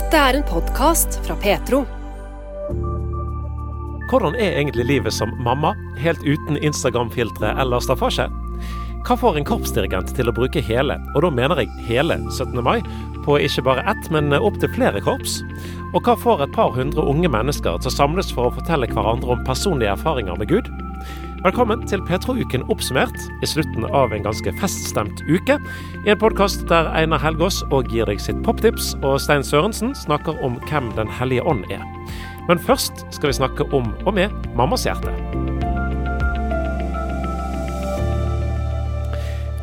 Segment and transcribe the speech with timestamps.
[0.00, 1.82] Dette er en podkast fra Petro.
[4.08, 8.24] Hvordan er egentlig livet som mamma, helt uten Instagram-filtre eller staffasje?
[9.04, 12.56] Hva får en korpsdirigent til å bruke hele, og da mener jeg hele 17.
[12.64, 12.80] mai,
[13.26, 15.42] på ikke bare ett, men opptil flere korps?
[15.92, 19.36] Og hva får et par hundre unge mennesker til å samles for å fortelle hverandre
[19.36, 20.72] om personlige erfaringer med Gud?
[21.40, 25.54] Velkommen til Petro-uken oppsummert i slutten av en ganske feststemt uke.
[26.04, 30.36] I en podkast der Einar Helgås og gir deg sitt poptips, og Stein Sørensen snakker
[30.44, 31.80] om hvem Den hellige ånd er.
[32.44, 35.14] Men først skal vi snakke om og med mammas hjerte.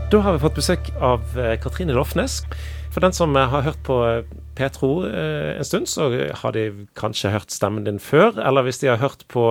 [0.09, 2.39] Da har vi fått besøk av eh, Katrine Lofnes.
[2.89, 3.99] For den som har hørt på
[4.57, 6.09] Petro eh, en stund, så
[6.41, 8.33] har de kanskje hørt stemmen din før.
[8.41, 9.45] Eller hvis de har hørt på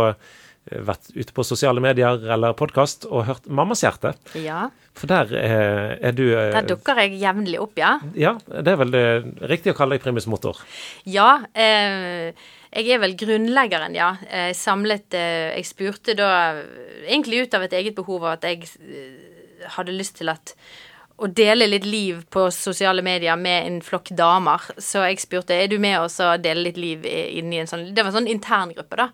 [0.66, 4.14] vært ute på sosiale medier eller podkast og hørt Mammas hjerte.
[4.38, 4.66] Ja.
[4.96, 7.96] For der er, er du Der dukker jeg jevnlig opp, ja.
[8.18, 9.04] Ja, det er vel det,
[9.46, 10.58] riktig å kalle deg primus motor?
[11.04, 11.44] Ja.
[11.52, 12.32] Eh,
[12.76, 14.14] jeg er vel grunnleggeren, ja.
[14.26, 16.30] Jeg samlet eh, Jeg spurte da
[17.06, 20.56] egentlig ut av et eget behov at jeg eh, hadde lyst til at
[21.16, 24.66] å dele litt liv på sosiale medier med en flokk damer.
[24.76, 28.02] Så jeg spurte er du med oss og dele litt liv inni en sånn Det
[28.02, 29.08] var en sånn interngruppe, da.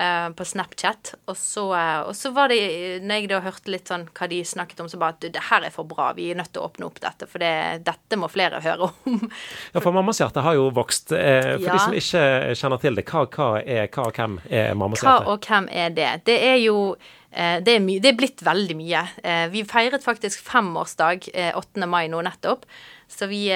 [0.00, 1.14] Uh, på Snapchat.
[1.28, 2.56] Og så, uh, og så, var det,
[3.04, 5.66] når jeg da hørte litt sånn hva de snakket om, så bare at det her
[5.68, 8.30] er for bra, vi er nødt til å åpne opp dette, for det, dette må
[8.32, 9.18] flere høre om.
[9.74, 11.12] ja, for Mammas hjerte har jo vokst.
[11.12, 11.76] Uh, for ja.
[11.76, 12.24] de som ikke
[12.62, 15.26] kjenner til det, hva, hva er hva og hvem er Mammas hjerte?
[15.28, 16.12] Hva og hvem er det?
[16.30, 16.78] Det er jo
[17.32, 19.02] det er, det er, blitt veldig mye.
[19.48, 21.86] Vi feiret faktisk femårsdag 8.
[21.88, 22.66] mai nå nettopp.
[23.08, 23.46] Så vi,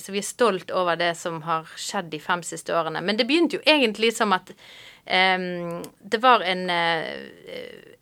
[0.00, 3.04] så vi, er, stolt over det som har skjedd de fem siste årene.
[3.04, 4.54] Men det begynte jo egentlig som at
[5.08, 7.06] Um, det var en uh,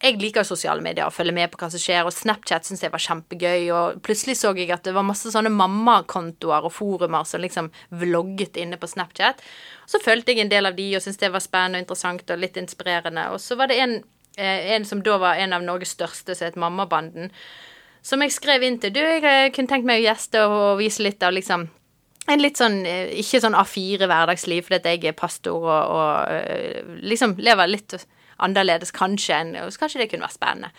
[0.03, 2.91] Jeg liker sosiale medier og følger med på hva som skjer, og Snapchat syns jeg
[2.91, 7.45] var kjempegøy, og plutselig så jeg at det var masse sånne mammakontoer og forumer som
[7.45, 9.41] liksom vlogget inne på Snapchat.
[9.87, 12.43] Så fulgte jeg en del av de og syntes det var spennende og interessant og
[12.43, 13.29] litt inspirerende.
[13.33, 13.97] Og så var det en,
[14.37, 17.31] en som da var en av Norges største, som het Mammabanden,
[18.07, 18.93] som jeg skrev inn til.
[18.95, 21.67] Du, jeg eh, kunne tenkt meg å gjeste og vise litt av liksom
[22.27, 26.83] en litt sånn eh, Ikke sånn A4 hverdagsliv, fordi jeg er pastor og, og eh,
[27.07, 27.99] liksom lever litt
[28.43, 30.73] annerledes kanskje enn kanskje det kunne vært spennende.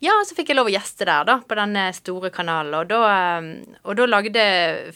[0.00, 2.72] Ja, så fikk jeg lov å gjeste der, da, på denne store kanalen.
[2.78, 4.44] Og da, eh, og da lagde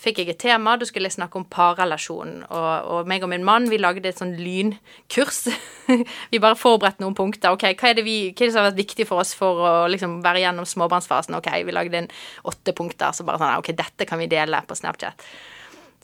[0.00, 0.78] Fikk jeg et tema.
[0.81, 2.38] Da skulle jeg snakke om parrelasjon.
[2.48, 5.43] Og, og meg og min mann, vi lagde et sånn lynkurs.
[6.32, 7.53] vi bare forberedte noen punkter.
[7.53, 9.75] OK, hva er, vi, hva er det som har vært viktig for oss for å
[9.93, 11.37] liksom være gjennom småbarnsfasen?
[11.37, 12.10] OK, vi lagde en
[12.48, 13.12] åtte punkter.
[13.12, 15.28] Så bare sånn OK, dette kan vi dele på Snapchat.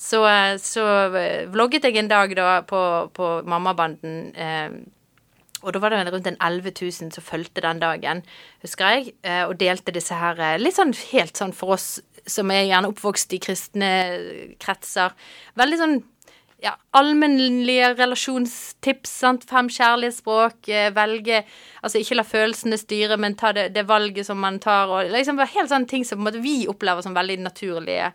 [0.00, 0.20] Så,
[0.60, 0.84] så
[1.16, 2.84] eh, vlogget jeg en dag da på,
[3.16, 4.26] på Mammabanden.
[4.36, 4.80] Eh,
[5.62, 8.22] og da var det rundt en 11 000 som fulgte den dagen,
[8.64, 11.98] husker jeg, eh, og delte disse her eh, litt sånn helt sånn for oss
[12.28, 13.90] som er gjerne oppvokst i kristne
[14.60, 15.14] kretser.
[15.60, 15.96] Veldig sånn
[16.60, 19.12] ja, allmennlige relasjonstips.
[19.22, 19.46] sant?
[19.48, 20.68] Fem kjærlighetsspråk.
[20.92, 21.42] velge
[21.80, 24.92] Altså ikke la følelsene styre, men ta det, det valget som man tar.
[24.92, 28.12] og liksom Helt sånne ting som vi opplever som veldig naturlige.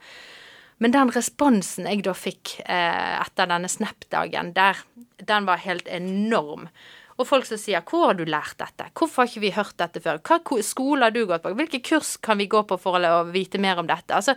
[0.78, 6.68] Men den responsen jeg da fikk eh, etter denne Snap-dagen, den var helt enorm.
[7.16, 10.02] Og folk som sier 'Hvor har du lært dette?' 'Hvorfor har ikke vi hørt dette
[10.02, 13.32] før?' 'Hva skole har du gått på?' 'Hvilke kurs kan vi gå på for å
[13.32, 14.36] vite mer om dette?' Altså,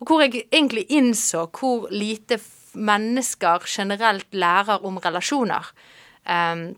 [0.00, 2.40] og hvor jeg egentlig innså hvor lite
[2.74, 5.64] mennesker generelt lærer om relasjoner.
[6.24, 6.76] Um,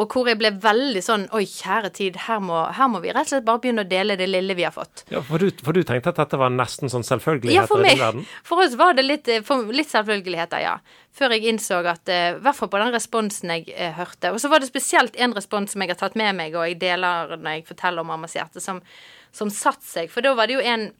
[0.00, 3.28] og hvor jeg ble veldig sånn Oi, kjære tid, her må, her må, vi rett
[3.28, 5.04] og slett bare begynne å dele det lille vi har fått.
[5.12, 7.92] Ja, For du, for du tenkte at dette var nesten sånn selvfølgeligheter ja, for meg,
[7.92, 8.26] i din verden?
[8.48, 10.78] For oss var det litt, eh, litt selvfølgeligheter, ja.
[11.16, 14.32] Før jeg innså at eh, I hvert fall på den responsen jeg eh, hørte.
[14.32, 16.80] Og så var det spesielt en respons som jeg har tatt med meg, og jeg
[16.80, 18.80] deler når jeg forteller om Mammas hjerte, som,
[19.36, 20.10] som satte seg.
[20.12, 20.90] For da var det jo en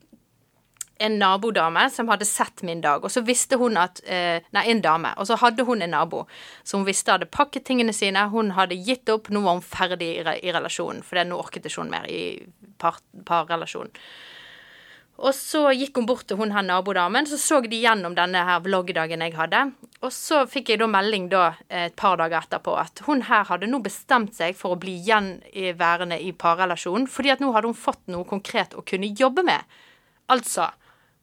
[1.00, 4.82] en nabodame som hadde sett min dag, og så visste hun at eh, Nei, en
[4.84, 5.14] dame.
[5.16, 6.24] Og så hadde hun en nabo
[6.62, 8.26] som hun visste hadde pakket tingene sine.
[8.32, 11.84] Hun hadde gitt opp, nå var hun ferdig i, i relasjonen, for nå orket ikke
[11.84, 12.24] hun mer i
[12.80, 13.94] parrelasjonen.
[13.96, 14.10] Par
[15.20, 18.62] og så gikk hun bort til hun her nabodamen, så så de gjennom denne her
[18.64, 19.66] vloggdagen jeg hadde.
[20.00, 23.68] Og så fikk jeg da melding da et par dager etterpå at hun her hadde
[23.68, 28.00] nå bestemt seg for å bli gjenværende i parrelasjonen, fordi at nå hadde hun fått
[28.08, 29.76] noe konkret å kunne jobbe med.
[30.32, 30.70] Altså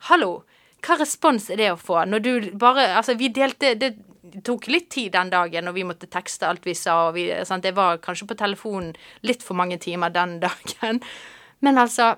[0.06, 0.44] Hallo,
[0.86, 3.96] hva respons er det å få når du bare Altså, vi delte Det
[4.46, 7.64] tok litt tid den dagen, og vi måtte tekste alt vi sa, og vi, sant?
[7.64, 8.92] Det var kanskje på telefonen
[9.26, 11.00] litt for mange timer den dagen.
[11.64, 12.18] Men altså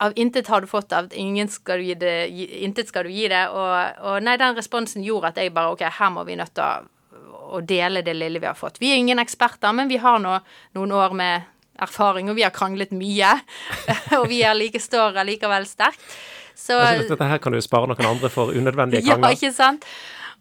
[0.00, 2.16] Av intet har du fått, av ingen skal du gi det,
[2.64, 3.46] intet skal du gi det.
[3.48, 6.64] Og, og nei, den responsen gjorde at jeg bare OK, her må vi nødt til
[6.64, 8.80] å, å dele det lille vi har fått.
[8.82, 10.34] Vi er ingen eksperter, men vi har nå
[10.76, 11.48] noen år med
[11.80, 13.36] erfaring, og vi har kranglet mye.
[14.18, 16.04] og vi er like står likevel sterkt.
[16.56, 19.28] Så, altså, dette her kan du spare noen andre for unødvendige krangler.
[19.28, 19.84] Ja, ikke sant?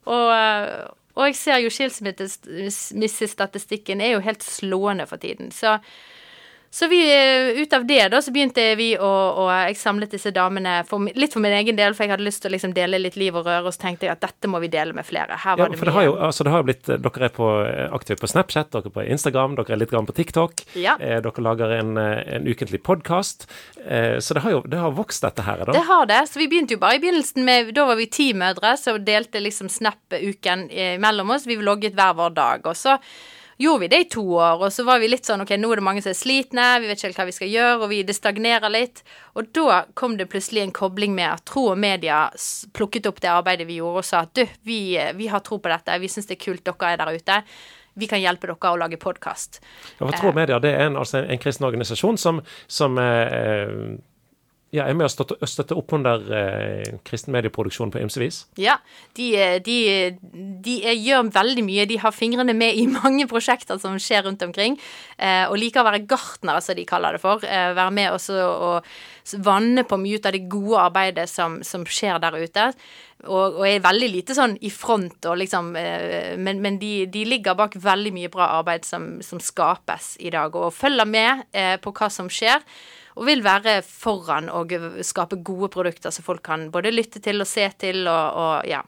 [0.05, 5.51] Og, eh, og jeg ser jo skilsmissestatistikken er jo helt slående for tiden.
[5.51, 5.77] Så
[6.75, 10.33] så vi, eh, ut av det da, så begynte vi å, og jeg samlet disse
[10.35, 12.99] damene for, litt for min egen del, for jeg hadde lyst til å liksom dele
[12.99, 15.37] litt liv og røre, og så tenkte jeg at dette må vi dele med flere.
[15.39, 15.99] Her var ja, for det mye.
[16.01, 17.47] har jo, altså det har blitt, Dere er på,
[17.95, 20.65] aktive på Snapchat, dere er på Instagram, dere er litt grann på TikTok.
[20.75, 20.97] Ja.
[20.99, 23.47] Eh, dere lager en, eh, en ukentlig podkast.
[23.87, 25.63] Eh, så det har jo det har vokst, dette her.
[25.63, 25.71] da.
[25.71, 26.21] Det har det.
[26.27, 29.39] Så vi begynte jo bare i begynnelsen med Da var vi ti mødre, så delte
[29.39, 31.47] liksom Snap-uken eh, mellom oss.
[31.47, 32.67] Vi vlogget hver vår dag.
[32.67, 32.99] Og så
[33.57, 35.79] gjorde vi det i to år, og så var vi litt sånn OK, nå er
[35.79, 38.01] det mange som er slitne, vi vet ikke helt hva vi skal gjøre, og vi,
[38.07, 39.03] det stagnerer litt.
[39.39, 42.25] Og da kom det plutselig en kobling med at Tro og Media
[42.75, 45.59] plukket opp det arbeidet vi gjorde, og sa at du, vi, eh, vi har tro
[45.59, 47.39] på dette, vi syns det er kult dere er der ute.
[47.95, 49.61] Vi kan hjelpe dere å lage podkast.
[49.99, 53.71] Ja, for Tro Media det er en, altså en, en kristen organisasjon som, som eh,
[54.75, 58.41] ja, er med å støtte, opp under eh, kristen medieproduksjon på ymse vis.
[58.59, 58.77] Ja,
[59.17, 59.29] de,
[59.65, 59.77] de,
[60.65, 61.87] de er, gjør veldig mye.
[61.89, 64.77] De har fingrene med i mange prosjekter som skjer rundt omkring.
[65.17, 67.43] Eh, og liker å være gartnere, som de kaller det for.
[67.47, 68.95] Eh, være med også og
[69.45, 72.67] vanne på mye av det gode arbeidet som, som skjer der ute.
[73.25, 77.23] Og, og er veldig lite sånn i front, og liksom, eh, men, men de, de
[77.25, 81.75] ligger bak veldig mye bra arbeid som, som skapes i dag, og følger med eh,
[81.81, 82.61] på hva som skjer.
[83.15, 84.73] Og vil være foran og
[85.07, 88.81] skape gode produkter som folk kan både lytte til og se til og, og ja.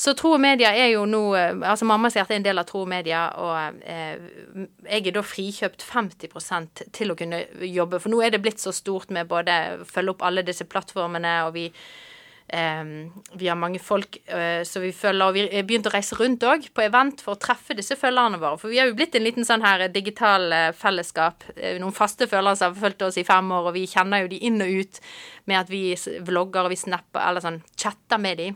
[0.00, 2.64] Så Tro og Media er jo nå eh, Altså Mammas hjerte er en del av
[2.68, 4.22] Tro og Media, og eh,
[4.86, 8.00] jeg er da frikjøpt 50% til å kunne jobbe.
[8.00, 11.52] For nå er det blitt så stort med både følge opp alle disse plattformene, og
[11.58, 11.66] vi
[12.50, 14.16] vi har mange folk
[14.66, 17.40] som vi følger, og vi har begynt å reise rundt òg på event for å
[17.40, 18.58] treffe disse følgerne våre.
[18.60, 21.46] For vi har jo blitt en liten sånn her digital eh, fellesskap.
[21.56, 24.32] Eh, Noen faste følgere som har fulgt oss i fem år, og vi kjenner jo
[24.32, 25.00] de inn og ut
[25.50, 25.84] med at vi
[26.26, 28.50] vlogger og vi snapper, eller sånn chatter med de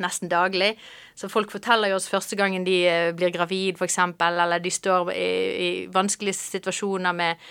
[0.00, 0.74] nesten daglig.
[1.18, 3.98] Så folk forteller jo oss første gangen de eh, blir gravid, f.eks.,
[4.30, 5.32] eller de står i,
[5.66, 7.50] i vanskelige situasjoner med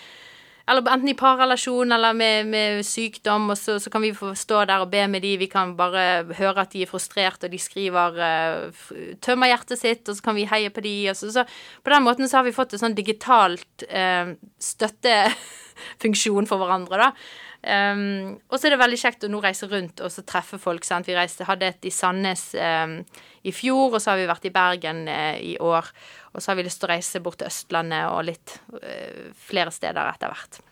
[0.70, 4.62] eller enten i parrelasjon eller med, med sykdom, og så, så kan vi få stå
[4.70, 5.34] der og be med de.
[5.42, 6.04] Vi kan bare
[6.38, 8.86] høre at de er frustrert, og de skriver uh,
[9.26, 10.94] Tømmer hjertet sitt, og så kan vi heie på de.
[11.18, 11.46] Så, så
[11.84, 17.12] på den måten så har vi fått en sånn digitalt uh, støttefunksjon for hverandre, da.
[17.60, 20.86] Um, og så er det veldig kjekt å nå reise rundt og så treffe folk.
[20.88, 21.10] Sant?
[21.10, 23.00] Vi reiste, hadde et i Sandnes um,
[23.44, 25.92] i fjor, og så har vi vært i Bergen uh, i år.
[26.32, 29.74] Og så har vi lyst til å reise bort til Østlandet og litt uh, flere
[29.76, 30.64] steder etter hvert.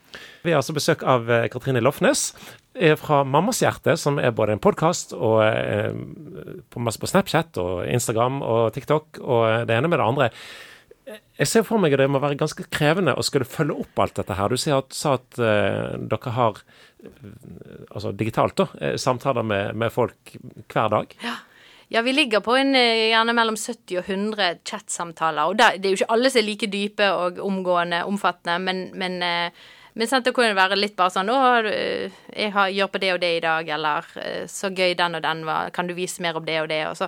[0.45, 2.31] Vi har altså besøk av eh, Katrine Lofnes
[3.01, 5.89] fra Mammas hjerte, som er både en podkast og eh,
[6.69, 10.29] på, masse på Snapchat og Instagram og TikTok og det ene med det andre.
[11.07, 14.17] Jeg ser for meg at det må være ganske krevende å skulle følge opp alt
[14.19, 14.51] dette her.
[14.51, 17.29] Du sier at, sa at uh, dere har eh,
[17.87, 20.35] altså digitalt da, eh, samtaler med, med folk
[20.67, 21.15] hver dag.
[21.87, 25.47] Ja, vi ligger på en, gjerne mellom 70 og 100 chatsamtaler.
[25.47, 28.83] Og der, det er jo ikke alle som er like dype og omgående, omfattende, men,
[28.99, 29.21] men,
[29.95, 31.39] men sant, det kunne være litt bare sånn 'Å,
[32.35, 34.11] jeg har, gjør på det og det i dag', eller
[34.51, 36.99] 'Så gøy den og den var, kan du vise mer om det og det', og
[36.99, 37.07] så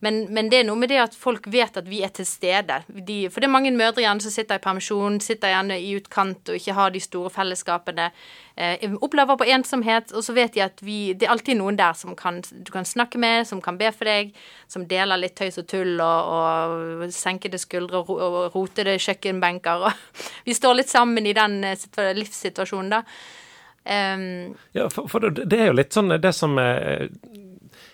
[0.00, 2.76] men, men det er noe med det at folk vet at vi er til stede.
[2.86, 6.52] De, for det er mange mødre gjerne som sitter i permisjon, sitter gjerne i utkant
[6.52, 8.06] og ikke har de store fellesskapene.
[8.54, 11.98] Eh, opplever på ensomhet, og så vet de at vi Det er alltid noen der
[11.98, 14.30] som kan, du kan snakke med, som kan be for deg,
[14.66, 19.88] som deler litt tøys og tull og, og senkede skuldre og, og rotede kjøkkenbenker.
[19.88, 23.02] Og vi står litt sammen i den eh, livssituasjonen, da.
[23.88, 27.08] Um, Ja, for, for det, er jo litt sånn det som eh,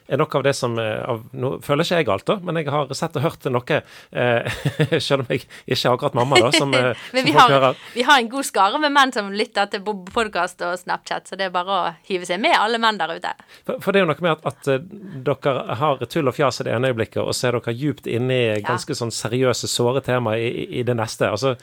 [0.09, 2.69] er noe av det som eh, av, Nå føler ikke jeg galt, da, men jeg
[2.73, 3.79] har sett og hørt noe,
[4.13, 4.57] eh,
[5.07, 8.05] selv om jeg ikke er akkurat mamma, da, som, eh, men som vi har, vi
[8.09, 11.55] har en god skare med menn som lytter til podkast og Snapchat, så det er
[11.55, 13.33] bare å hive seg med, alle menn der ute.
[13.65, 14.85] For, for det er jo noe med at, at eh,
[15.31, 18.41] dere har tull og fjas i det ene øyeblikket, og så er dere djupt inne
[18.59, 21.31] i ganske sånn seriøse, såre tema i, i- det neste.
[21.33, 21.55] Altså,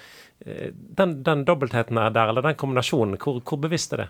[0.98, 4.10] den, den dobbeltheten er der, eller den kombinasjonen, hvor, hvor bevisst er det?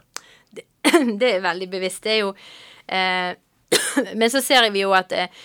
[1.19, 2.03] det er veldig bevisst.
[2.05, 2.29] Det er jo
[2.87, 3.33] eh,
[4.15, 5.41] Men så ser vi jo at eh,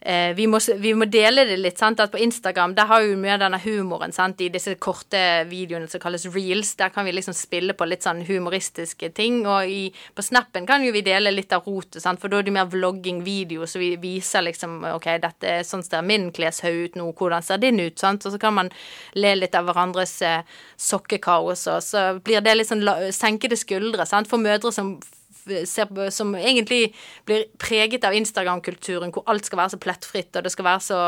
[0.00, 1.78] eh, vi, må, vi må dele det litt.
[1.78, 2.00] sant?
[2.00, 4.40] At På Instagram der har vi mye av denne humoren sant?
[4.40, 5.20] i disse korte
[5.50, 6.74] videoene som kalles reels.
[6.78, 9.40] Der kan vi liksom spille på litt sånn humoristiske ting.
[9.46, 9.80] Og i,
[10.14, 12.20] på Snappen kan jo vi dele litt av rotet, sant?
[12.22, 16.06] for da er det mer vlogging-video, så vi viser liksom OK, dette er sånn ser
[16.06, 17.98] min kleshaug ut nå, hvordan ser din ut?
[17.98, 18.26] sant?
[18.26, 18.72] Og så kan man
[19.18, 24.06] le litt av hverandres eh, sokkekaos, og så blir det litt sånn la, senkede skuldre
[24.06, 24.30] sant?
[24.30, 24.96] for mødre som
[25.68, 26.92] ser som egentlig
[27.28, 31.00] blir preget av Instagram-kulturen, hvor alt skal være så plettfritt, og det skal være så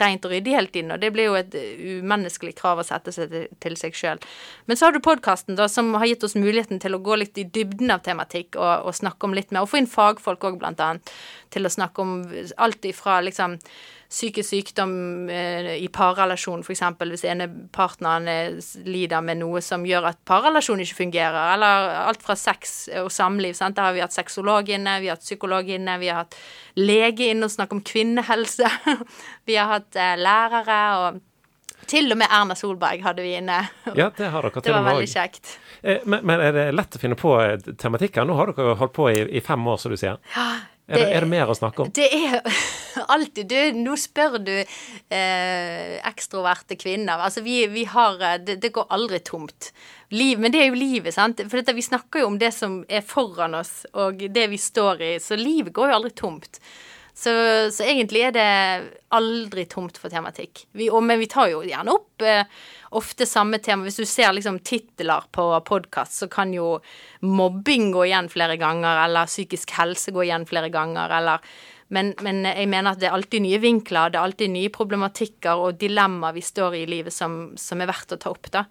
[0.00, 0.92] rent og ryddig hele tiden.
[0.94, 4.22] Og det blir jo et umenneskelig krav å sette seg til, til seg sjøl.
[4.66, 7.40] Men så har du podkasten, da, som har gitt oss muligheten til å gå litt
[7.40, 10.60] i dybden av tematikk og, og snakke om litt mer, og få inn fagfolk òg,
[10.62, 11.14] blant annet,
[11.54, 12.16] til å snakke om
[12.62, 13.58] alt ifra liksom
[14.14, 14.92] psykisk sykdom
[15.32, 16.82] eh, i parrelasjon, f.eks.
[17.02, 18.28] hvis ene partneren
[18.86, 23.56] lider med noe som gjør at parrelasjonen ikke fungerer, eller alt fra sex og samliv.
[23.58, 23.74] Sant?
[23.76, 26.38] Der har vi hatt sexolog inne, vi har hatt psykolog inne, vi har hatt
[26.78, 28.70] lege inne og snakke om kvinnehelse.
[29.50, 31.22] vi har hatt eh, lærere og
[31.90, 33.58] til og med Erna Solberg hadde vi inne.
[33.98, 35.56] Ja, Det har dere til Det var veldig kjekt.
[35.82, 37.34] Eh, Men, men er det lett å finne på
[37.82, 38.24] tematikker?
[38.24, 40.22] Nå har dere holdt på i, i fem år, som du sier.
[40.84, 41.90] Er det, er det mer å snakke om?
[41.96, 42.42] Det er
[43.14, 47.22] alltid Du, nå spør du eh, ekstroverte kvinner.
[47.24, 49.70] Altså, vi, vi har eh, det, det går aldri tomt.
[50.12, 51.40] Liv, men det er jo livet, sant.
[51.48, 55.00] For dette, vi snakker jo om det som er foran oss, og det vi står
[55.02, 55.14] i.
[55.24, 56.60] Så livet går jo aldri tomt.
[57.14, 57.30] Så,
[57.70, 58.48] så egentlig er det
[59.14, 60.64] aldri tomt for tematikk.
[60.74, 62.42] Vi, og, men vi tar jo gjerne opp eh,
[62.98, 63.86] ofte samme tema.
[63.86, 66.80] Hvis du ser liksom titler på podkast, så kan jo
[67.22, 71.54] mobbing gå igjen flere ganger, eller psykisk helse gå igjen flere ganger, eller
[71.94, 75.60] men, men jeg mener at det er alltid nye vinkler, det er alltid nye problematikker
[75.66, 78.64] og dilemmaer vi står i i livet som, som er verdt å ta opp, da.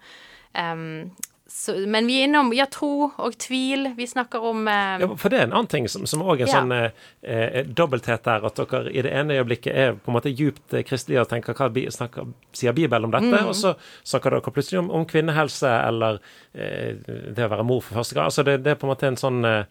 [0.58, 1.14] Em,
[1.46, 3.90] så, men vi er innom ja, tro og tvil.
[3.98, 6.54] Vi snakker om eh, Ja, for det er en annen ting som, òg er Ja.
[6.56, 10.32] sånn eh, eh, dobbelthet der, at dere i det ene øyeblikket er på en måte
[10.32, 13.48] djupt eh, kristelige og tenker hva snakker, sier Bibelen om dette, Mm.
[13.50, 13.74] og så
[14.04, 16.18] snakker dere plutselig om, om kvinnehelse eller
[16.54, 16.96] eh,
[17.36, 18.24] det å være mor for første gang.
[18.32, 19.64] Altså det, det er på en måte en sånn eh,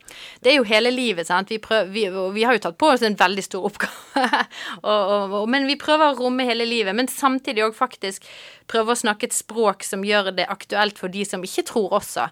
[0.45, 1.49] Det er jo hele livet, sant.
[1.49, 2.05] Vi, prøver, vi,
[2.37, 3.97] vi har jo tatt på oss en veldig stor oppgave.
[4.83, 6.93] og, og, og, men vi prøver å romme hele livet.
[6.95, 8.29] Men samtidig òg faktisk
[8.69, 12.27] prøve å snakke et språk som gjør det aktuelt for de som ikke tror også.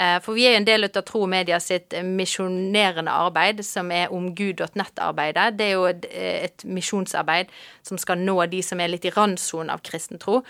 [0.00, 3.92] Eh, for vi er en del av Tro og Media sitt eh, misjonerende arbeid, som
[3.94, 5.58] er omgud.nett-arbeidet.
[5.58, 7.52] Det er jo et, et misjonsarbeid
[7.86, 10.42] som skal nå de som er litt i randsonen av kristen tro.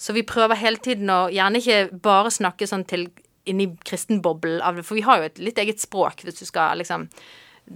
[0.00, 3.10] Så vi prøver hele tiden å gjerne ikke bare snakke sånn til
[3.48, 6.78] inni kristenboblen av det, for vi har jo et litt eget språk, hvis du skal
[6.80, 7.08] liksom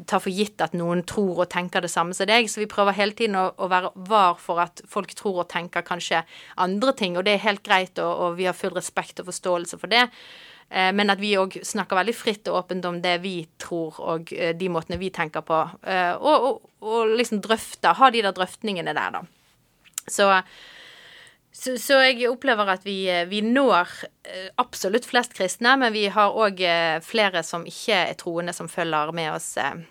[0.06, 2.96] ta for gitt at noen tror og tenker det samme som deg, så vi prøver
[2.96, 6.24] hele tiden å, å være var for at folk tror og tenker kanskje
[6.56, 9.78] andre ting, og det er helt greit, og, og vi har full respekt og forståelse
[9.78, 10.08] for det.
[10.70, 14.32] Eh, Men at vi òg snakker veldig fritt og åpent om det vi tror, og
[14.32, 15.62] eh, de måtene vi tenker på.
[15.86, 19.24] Eh, Og, og, og liksom drøfte, ha de der drøftningene der, da.
[20.10, 20.30] Så
[21.54, 23.92] så, så jeg opplever at vi, eh, vi når
[24.26, 26.60] eh, absolutt flest kristne, men vi har òg
[27.06, 29.52] flere som ikke er troende, som følger med oss.
[29.62, 29.84] eh,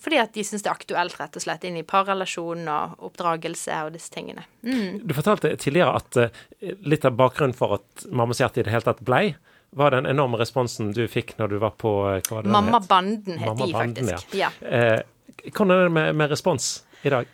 [0.00, 3.80] Fordi at de syns det er aktuelt, rett og slett, inn i parrelasjon og oppdragelse
[3.84, 4.44] og disse tingene.
[4.62, 5.00] Mm.
[5.04, 8.86] Du fortalte tidligere at eh, litt av bakgrunnen for at Mammas hjerte i det hele
[8.86, 9.34] tatt blei,
[9.76, 12.80] var den enorme responsen du fikk når du var på eh, hva var det Mamma
[12.88, 14.32] Banden het Mamma de, faktisk.
[14.38, 14.48] ja.
[14.62, 14.70] Ja.
[14.70, 16.70] Eh, hvordan er det med, med respons
[17.02, 17.28] i dag?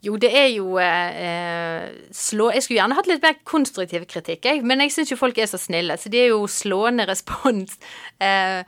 [0.00, 2.48] Jo, det er jo eh, slå...
[2.54, 4.62] Jeg skulle gjerne hatt litt mer konstruktiv kritikk, jeg.
[4.64, 7.76] Men jeg syns jo folk er så snille, så det er jo slående respons.
[8.20, 8.64] Eh,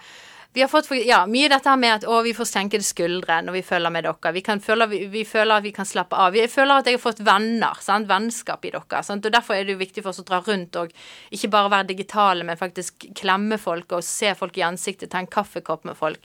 [0.52, 3.54] vi har fått ja, mye dette her med at å, vi får senkede skuldre når
[3.56, 4.32] vi følger med dere.
[4.36, 6.34] Vi, føle, vi, vi føler at vi kan slappe av.
[6.36, 8.08] Vi føler at jeg har fått venner, sant?
[8.10, 9.00] vennskap i dere.
[9.04, 9.24] Sant?
[9.24, 10.92] Og Derfor er det jo viktig for oss å dra rundt og
[11.32, 15.30] ikke bare være digitale, men faktisk klemme folk og se folk i ansiktet, ta en
[15.32, 16.20] kaffekopp med folk.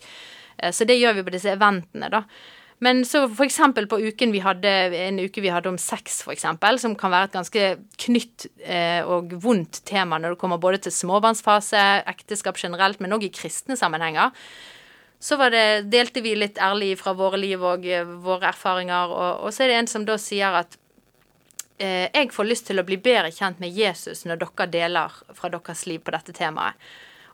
[0.58, 2.26] Eh, Så det gjør vi på disse eventene, da.
[2.80, 4.70] Men så eksempel på uken vi hadde,
[5.02, 7.64] en uke vi hadde om sex, eksempel, som kan være et ganske
[8.06, 11.82] knytt eh, og vondt tema når det kommer både til småbarnsfase,
[12.14, 14.36] ekteskap generelt, men òg i kristne sammenhenger.
[15.18, 19.56] Så det, delte vi litt ærlig fra våre liv og eh, våre erfaringer, og, og
[19.56, 20.78] så er det en som da sier at
[21.82, 25.50] eh, jeg får lyst til å bli bedre kjent med Jesus når dere deler fra
[25.50, 26.78] deres liv på dette temaet.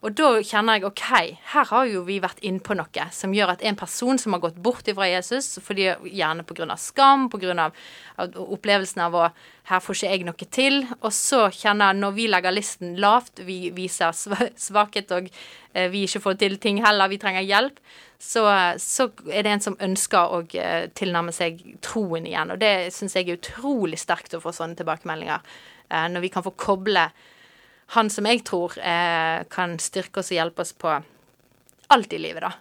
[0.04, 1.04] Og da kjenner jeg OK,
[1.54, 4.60] her har jo vi vært innpå noe som gjør at en person som har gått
[4.60, 6.76] bort ifra Jesus, fordi gjerne pga.
[6.76, 7.70] skam, pga.
[8.20, 9.28] opplevelsen av å
[9.70, 13.40] her får ikke jeg noe til, og så kjenner jeg når vi legger listen lavt,
[13.48, 15.30] vi viser svakhet og
[15.72, 17.80] eh, vi ikke får til ting heller, vi trenger hjelp,
[18.20, 18.44] så,
[18.76, 22.52] så er det en som ønsker å eh, tilnærme seg troen igjen.
[22.52, 25.40] Og det syns jeg er utrolig sterkt å få sånne tilbakemeldinger.
[25.88, 27.08] eh, Når vi kan få koble
[27.96, 30.94] han som jeg tror eh, kan styrke oss og hjelpe oss på
[31.94, 32.54] alt i livet, da.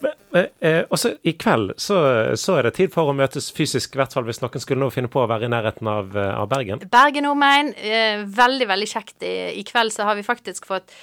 [0.00, 1.98] Eh, også i kveld så,
[2.40, 4.88] så er det tid for å møtes fysisk, i hvert fall hvis noen skulle nå
[4.94, 6.84] finne på å være i nærheten av, eh, av Bergen.
[6.90, 9.18] Bergen omegn, eh, veldig, veldig kjekt.
[9.26, 10.94] I, I kveld så har vi faktisk fått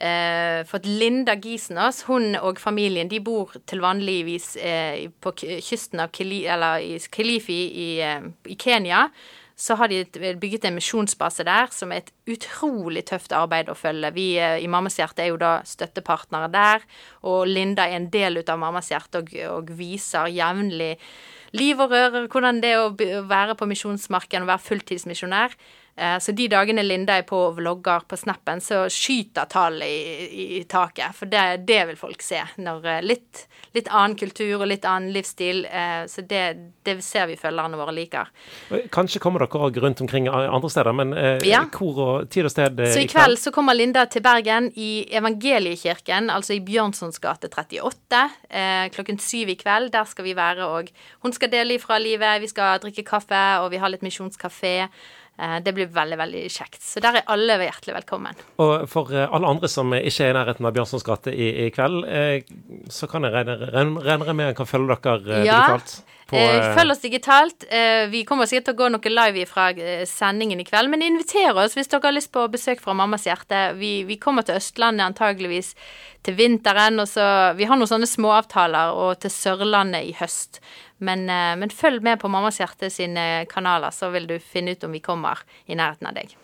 [0.00, 2.02] eh, fått Linda Gisenås.
[2.08, 7.60] Hun og familien de bor til vanligvis eh, på kysten av Kili, eller i Kilifi
[7.70, 9.08] i, eh, i Kenya.
[9.60, 10.04] Så har de
[10.40, 14.12] bygget en misjonsbase der, som er et utrolig tøft arbeid å følge.
[14.16, 16.86] Vi eh, i Mammas hjerte er jo da støttepartnere der,
[17.28, 20.94] og Linda er en del ut av Mammas hjerte og, og viser jevnlig
[21.56, 25.56] liv og røre hvordan det er å være på misjonsmarken og være fulltidsmisjonær.
[26.00, 29.98] Eh, så de dagene Linda er på og vlogger på snappen, så skyter tallet i,
[30.24, 31.12] i, i, taket.
[31.16, 32.40] For det, det, vil folk se.
[32.64, 33.42] Når eh, litt,
[33.76, 35.66] litt, annen kultur og litt annen livsstil.
[35.68, 36.44] Eh, så det,
[36.88, 38.32] det ser vi følgerne våre liker.
[38.94, 41.12] Kanskje kommer dere òg rundt omkring andre steder, men
[41.44, 41.66] ja.
[41.74, 43.12] hvor og tid og sted så i kveld?
[43.12, 48.24] kveld så kommer Linda til Bergen i Evangeliekirken, altså i Bjørnsons gate 38,
[48.96, 49.92] klokken syv i kveld.
[49.92, 50.88] Der skal vi være og
[51.20, 54.88] Hun skal dele ifra livet, vi skal drikke kaffe, og vi har litt misjonskafé.
[55.40, 56.82] Eh, det blir veldig veldig kjekt.
[56.84, 58.36] Så der er alle hjertelig velkommen.
[58.60, 61.70] Og for eh, alle andre som ikke er i nærheten av Bjørnsons gate i, i,
[61.72, 62.44] kveld, eh,
[62.92, 63.56] så kan jeg regne,
[64.04, 65.60] regne med jeg kan følge dere ja.
[65.62, 65.96] digitalt?
[66.30, 66.38] På,
[66.76, 67.64] Følg oss digitalt.
[68.12, 69.64] Vi kommer sikkert til å gå noe live fra
[70.06, 73.72] sendingen i kveld, men inviter oss hvis dere har lyst på besøk fra Mammas hjerte.
[73.80, 75.72] Vi, vi kommer til Østlandet antageligvis
[76.22, 77.26] til vinteren, og så
[77.58, 80.62] Vi har noen sånne småavtaler, og til Sørlandet i høst.
[81.00, 84.84] Men, eh, men, følg med på Mammas hjerte sine kanaler, så vil du finne ut
[84.84, 86.36] om vi kommer i nærheten av deg.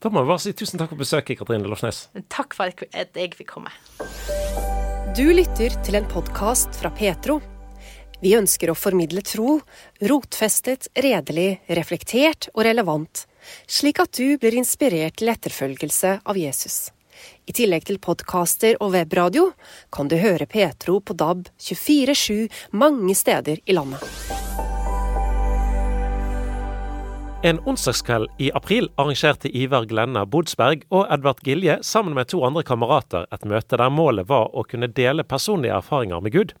[0.00, 2.06] Da må vi bare si tusen takk for besøket, Katrine Lofsnes.
[2.32, 3.72] Takk for at jeg fikk komme.
[5.18, 7.40] Du lytter til en podkast fra Petro.
[8.22, 9.58] Vi ønsker å formidle tro,
[10.04, 13.24] rotfestet, redelig, reflektert og relevant,
[13.68, 16.90] slik at du blir inspirert til etterfølgelse av Jesus.
[17.46, 19.50] I tillegg til podkaster og webradio
[19.94, 24.04] kan du høre Petro på DAB 24-7 mange steder i landet.
[27.42, 32.60] En onsdagskveld i april arrangerte Ivar Glenna Bodsberg og Edvard Gilje sammen med to andre
[32.68, 36.52] kamerater et møte der målet var å kunne dele personlige erfaringer med Gud.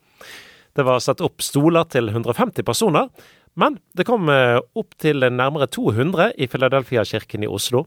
[0.72, 3.10] Det var satt opp stoler til 150 personer,
[3.60, 7.84] men det kom eh, opp til nærmere 200 i Philadelphia-kirken i Oslo.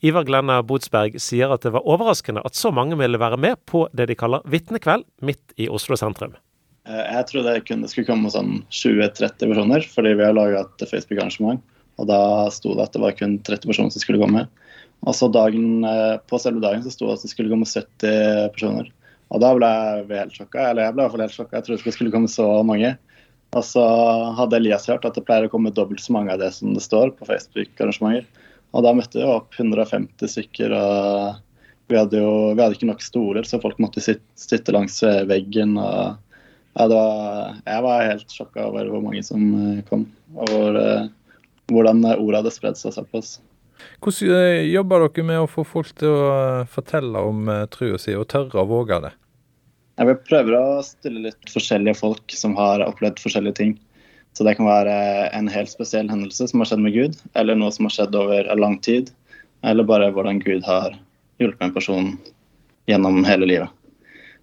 [0.00, 3.88] Ivar Glenna Bodsberg sier at det var overraskende at så mange ville være med på
[3.96, 6.36] det de kaller vitnekveld midt i Oslo sentrum.
[6.86, 11.64] Eh, jeg trodde det skulle komme sånn 20-30 personer, fordi vi har laga et Facebook-arrangement.
[11.98, 12.20] Og da
[12.54, 14.46] sto det at det var kun 30 personer som skulle komme.
[15.02, 18.54] Og så dagen, eh, på selve dagen så sto det at det skulle komme 70
[18.54, 18.92] personer.
[19.34, 19.72] Og da ble
[20.08, 20.70] vi helt sjokka.
[20.70, 21.56] Eller jeg ble i hvert fall helt sjokka.
[21.58, 22.94] Jeg trodde det skulle komme så mange.
[23.56, 23.82] Og så
[24.38, 26.84] hadde Elias hørt at det pleier å komme dobbelt så mange av det som det
[26.84, 28.28] står på Facebook-arrangementer.
[28.76, 30.74] Og da møtte vi opp 150 stykker.
[30.76, 31.44] og
[31.88, 35.78] vi hadde jo vi hadde ikke nok stoler, så folk måtte sitte, sitte langs veggen.
[35.80, 36.18] og
[36.78, 41.08] ja, var, Jeg var helt sjokka over hvor mange som eh, kom, og hvor, eh,
[41.72, 43.38] hvordan ordet hadde spredd seg såpass.
[44.02, 46.28] Hvordan eh, jobber dere med å få folk til å
[46.70, 49.14] fortelle om trua si, og tørre å våge det?
[49.98, 53.74] Ja, vi prøver å stille litt forskjellige folk som har opplevd forskjellige ting.
[54.36, 54.94] Så det kan være
[55.34, 58.50] en helt spesiell hendelse som har skjedd med Gud, eller noe som har skjedd over
[58.58, 59.10] lang tid,
[59.66, 60.94] eller bare hvordan Gud har
[61.42, 62.12] hjulpet en person
[62.88, 63.74] gjennom hele livet.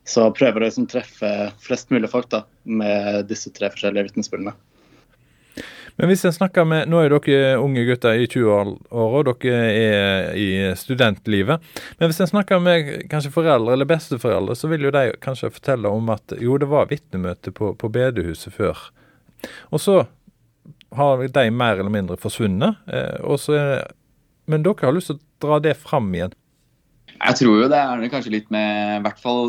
[0.05, 1.31] Så prøver å liksom treffe
[1.63, 4.53] flest mulig folk da, med disse tre forskjellige vitnesbyrdene.
[5.95, 10.35] Men hvis en snakker med, Nå er dere unge gutter i 20-åra, og dere er
[10.35, 11.63] i studentlivet.
[11.99, 15.89] Men hvis en snakker med kanskje foreldre eller besteforeldre, så vil jo de kanskje fortelle
[15.89, 18.89] om at jo, det var vitnemøte på, på bedehuset før.
[19.71, 19.99] Og så
[20.95, 22.81] har de mer eller mindre forsvunnet.
[22.87, 23.85] Eh,
[24.45, 26.35] men dere har lyst til å dra det fram igjen.
[27.15, 29.45] Jeg tror jo det er det kanskje litt med, i hvert fall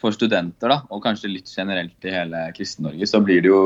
[0.00, 3.62] for studenter, da, og kanskje litt generelt i hele Kristen-Norge, så blir det jo,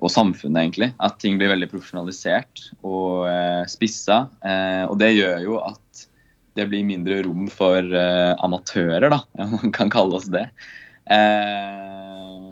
[0.00, 4.26] og samfunnet egentlig, at ting blir veldig profesjonalisert og eh, spissa.
[4.44, 6.04] Eh, og det gjør jo at
[6.58, 10.46] det blir mindre rom for eh, amatører, da, om man kan kalle oss det.
[11.10, 12.49] Eh,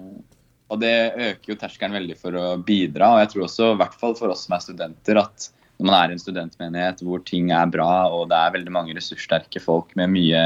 [0.69, 3.15] og det øker jo terskelen veldig for å bidra.
[3.15, 5.97] Og jeg tror også, i hvert fall for oss som er studenter, at når man
[5.97, 9.95] er i en studentmenighet hvor ting er bra, og det er veldig mange ressurssterke folk
[9.99, 10.43] med mye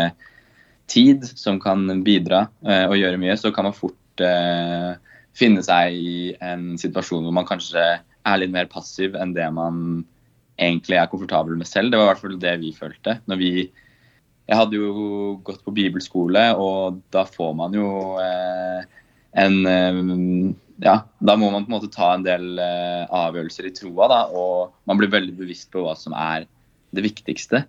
[0.92, 4.92] tid som kan bidra eh, og gjøre mye, så kan man fort eh,
[5.36, 10.02] finne seg i en situasjon hvor man kanskje er litt mer passiv enn det man
[10.60, 11.90] egentlig er komfortabel med selv.
[11.90, 13.16] Det var i hvert fall det vi følte.
[13.30, 13.52] Når vi,
[14.46, 17.88] jeg hadde jo gått på bibelskole, og da får man jo
[18.22, 18.84] eh,
[19.32, 23.74] en eh, ja, da må man på en måte ta en del uh, avgjørelser i
[23.76, 26.48] troa, da, og man blir veldig bevisst på hva som er
[26.92, 27.62] det viktigste.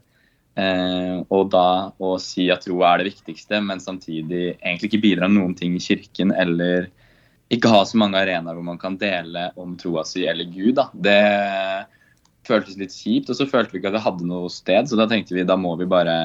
[0.58, 5.30] Uh, og da å si at troa er det viktigste, men samtidig egentlig ikke bidra
[5.30, 6.90] noen ting i kirken, eller
[7.54, 10.88] ikke ha så mange arenaer hvor man kan dele om troa si eller Gud, da.
[10.94, 11.20] det
[12.48, 13.30] føltes litt kjipt.
[13.30, 15.58] Og så følte vi ikke at det hadde noe sted, så da tenkte vi da
[15.60, 16.16] må vi bare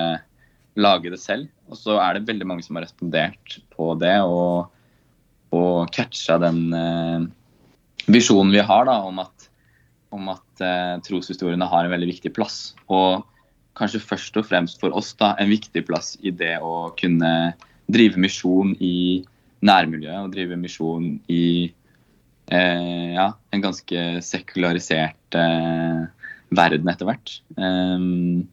[0.79, 1.51] lage det selv.
[1.69, 4.17] Og så er det veldig mange som har respondert på det.
[4.25, 4.73] og
[5.55, 7.27] og catcha den eh,
[8.09, 9.49] visjonen vi har da, om at,
[10.15, 12.75] om at eh, troshistoriene har en veldig viktig plass.
[12.93, 13.25] Og
[13.79, 17.33] kanskje først og fremst for oss da, en viktig plass i det å kunne
[17.89, 19.25] drive misjon i
[19.65, 21.47] nærmiljøet og drive misjon i
[22.53, 26.05] eh, ja, en ganske sekularisert eh,
[26.55, 27.35] verden etter hvert.
[27.57, 28.47] Um,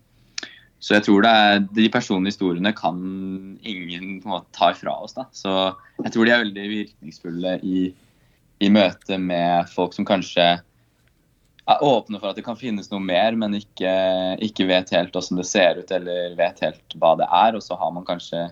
[0.85, 2.97] så jeg tror er, de personlige historiene kan
[3.65, 5.15] ingen på en måte ta ifra oss.
[5.17, 5.25] da.
[5.33, 5.49] Så
[6.03, 7.87] jeg tror de er veldig virkningsfulle i,
[8.61, 10.45] i møte med folk som kanskje
[11.65, 13.95] er åpne for at det kan finnes noe mer, men ikke,
[14.45, 17.57] ikke vet helt hvordan det ser ut eller vet helt hva det er.
[17.57, 18.45] Og så har man kanskje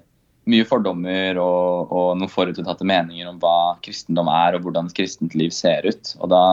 [0.49, 5.37] mye fordommer og, og noen forutinntatte meninger om hva kristendom er og hvordan et kristent
[5.37, 6.15] liv ser ut.
[6.17, 6.45] Og da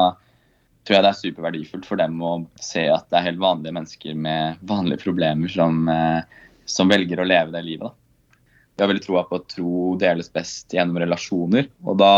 [0.84, 4.20] tror jeg det er superverdifullt for dem å se at det er helt vanlige mennesker
[4.26, 6.22] med vanlige problemer som, eh,
[6.64, 7.90] som velger å leve det livet.
[7.90, 8.38] Da.
[8.80, 11.68] Jeg har veldig troa på at tro deles best gjennom relasjoner.
[11.84, 12.14] Og da,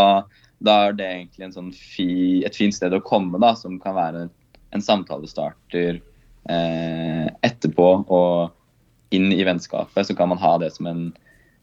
[0.63, 4.29] da er det egentlig sånn fi, et fint sted å komme, da, som kan være
[4.73, 10.07] en samtalestarter eh, etterpå og inn i vennskapet.
[10.07, 11.03] Så kan man ha det som en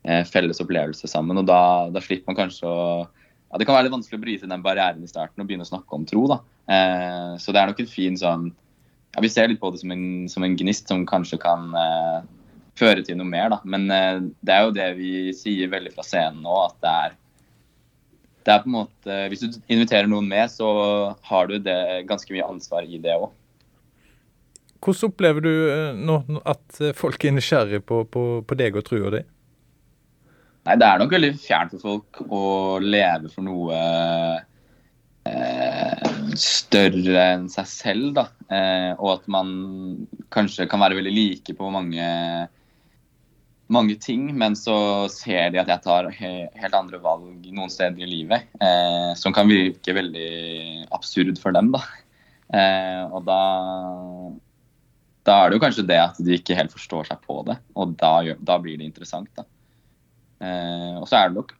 [0.04, 1.40] eh, felles opplevelse sammen.
[1.40, 1.62] Og da,
[1.96, 2.84] da slipper man kanskje å
[3.50, 5.72] ja, Det kan være litt vanskelig å bryte den barrieren i starten og begynne å
[5.72, 6.28] snakke om tro.
[6.30, 6.44] da.
[6.70, 8.50] Eh, så det er nok en fin sånn
[9.16, 12.20] ja, Vi ser litt på det som en, som en gnist som kanskje kan eh,
[12.78, 13.50] føre til noe mer.
[13.56, 13.60] da.
[13.66, 17.18] Men eh, det er jo det vi sier veldig fra scenen nå, at det er
[18.48, 20.70] det er på en måte, Hvis du inviterer noen med, så
[21.28, 23.28] har du det, ganske mye ansvar i det òg.
[24.80, 29.12] Hvordan opplever du eh, nå at folk er nysgjerrig på, på, på deg og trua
[29.18, 29.26] di?
[30.70, 32.44] Nei, Det er nok veldig fjernt for folk å
[32.84, 33.82] leve for noe
[35.28, 38.14] eh, større enn seg selv.
[38.18, 38.26] da.
[38.50, 39.52] Eh, og at man
[40.34, 42.10] kanskje kan være veldig like på mange,
[43.70, 48.06] mange ting, men så ser de at jeg tar he helt andre valg noen steder
[48.06, 48.50] i livet.
[48.62, 51.74] Eh, som kan virke veldig absurd for dem.
[51.76, 51.84] da.
[52.50, 53.42] Eh, og da
[55.28, 57.96] da er det jo kanskje det at de ikke helt forstår seg på det, og
[58.00, 59.30] da, da blir det interessant.
[59.38, 59.46] da.
[60.40, 61.54] Eh, og så er det nok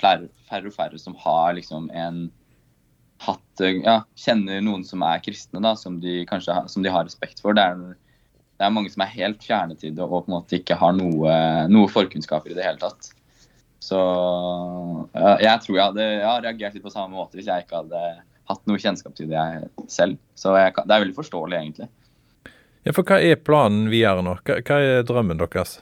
[0.00, 2.24] færre, færre og færre som har liksom en
[3.24, 7.42] hatt ja, kjenner noen som er kristne, da, som de kanskje som de har respekt
[7.42, 7.56] for.
[7.56, 7.96] Det er,
[8.58, 10.94] det er, mange som er helt fjerne til det og på en måte ikke har
[10.96, 11.34] noe,
[11.70, 13.12] noe forkunnskaper i det hele tatt.
[13.84, 13.98] Så
[15.12, 18.04] ja, jeg tror jeg hadde ja, reagert litt på samme måte hvis jeg ikke hadde
[18.48, 20.20] hatt noe kjennskap til det jeg selv.
[20.38, 21.90] Så jeg, det er veldig forståelig, egentlig.
[22.84, 24.36] Ja, For hva er planen videre nå?
[24.44, 25.78] Hva, hva er drømmen deres?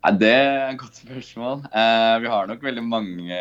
[0.00, 1.66] Det er et godt spørsmål.
[1.76, 3.40] Eh, vi har nok veldig mange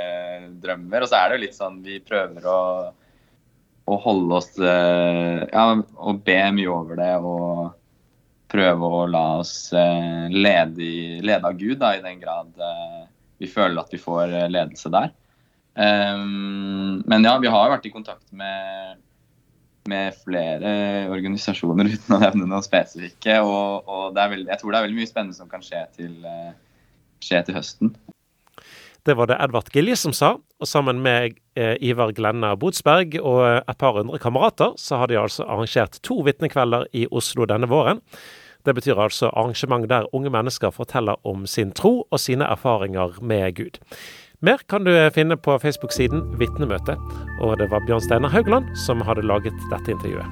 [0.60, 1.06] drømmer.
[1.06, 2.62] Og så er det jo litt sånn vi prøver å,
[3.88, 7.14] å holde oss eh, Ja, å be mye over det.
[7.24, 7.72] Og
[8.52, 10.92] prøve å la oss eh, lede,
[11.24, 12.52] lede, av Gud, da, i den grad
[13.40, 15.14] vi føler at vi får ledelse der.
[15.80, 18.98] Men ja, vi har vært i kontakt med
[19.90, 20.72] med flere
[21.12, 23.40] organisasjoner uten å nevne noen spesifikke.
[23.42, 26.54] Og, og veldig, jeg tror det er veldig mye spennende som kan skje til, eh,
[27.26, 27.94] skje til høsten.
[29.08, 33.42] Det var det Edvard Gilje som sa, og sammen med eh, Ivar Glenna Botsberg og
[33.64, 38.04] et par hundre kamerater, så har de altså arrangert to vitnekvelder i Oslo denne våren.
[38.68, 43.56] Det betyr altså arrangement der unge mennesker forteller om sin tro og sine erfaringer med
[43.56, 43.80] Gud.
[44.40, 46.94] Mer kan du finne på Facebook-siden Vitnemøte,
[47.44, 50.24] og det var Bjørn Steinar Haugland som hadde laget dette intervjuet.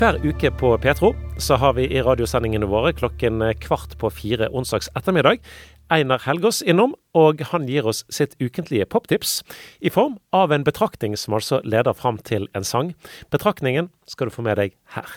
[0.00, 4.88] Hver uke på Petro så har vi i radiosendingene våre klokken kvart på fire onsdags
[4.96, 5.44] ettermiddag
[5.90, 9.40] Einar Helgås innom, og han gir oss sitt ukentlige poptips
[9.80, 12.94] i form av en betraktning som altså leder fram til en sang.
[13.34, 15.10] Betraktningen skal du få med deg her.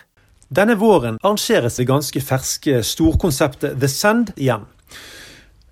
[0.54, 4.68] Denne våren arrangeres det ganske ferske storkonseptet The Send igjen.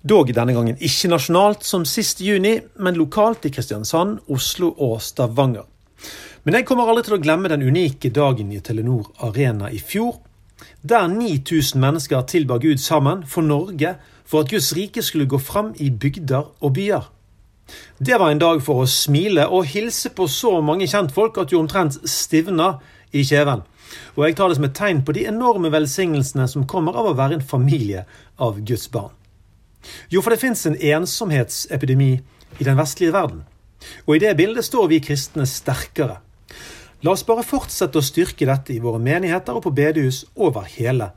[0.02, 5.68] Dog denne gangen ikke nasjonalt som sist juni, men lokalt i Kristiansand, Oslo og Stavanger.
[6.42, 10.16] Men jeg kommer aldri til å glemme den unike dagen i Telenor Arena i fjor,
[10.82, 15.74] der 9000 mennesker tilba Gud sammen for Norge for at Guds rike skulle gå fram
[15.76, 17.10] i bygder og byer.
[17.98, 21.58] Det var en dag for å smile og hilse på så mange kjentfolk at du
[21.58, 22.74] omtrent stivna
[23.12, 23.62] i kjeven.
[24.16, 27.16] Og jeg tar det som et tegn på de enorme velsignelsene som kommer av å
[27.18, 28.06] være en familie
[28.40, 29.12] av Guds barn.
[30.10, 32.12] Jo, for det fins en ensomhetsepidemi
[32.58, 33.42] i den vestlige verden.
[34.06, 36.20] Og i det bildet står vi kristne sterkere.
[37.02, 41.10] La oss bare fortsette å styrke dette i våre menigheter og på bedehus over hele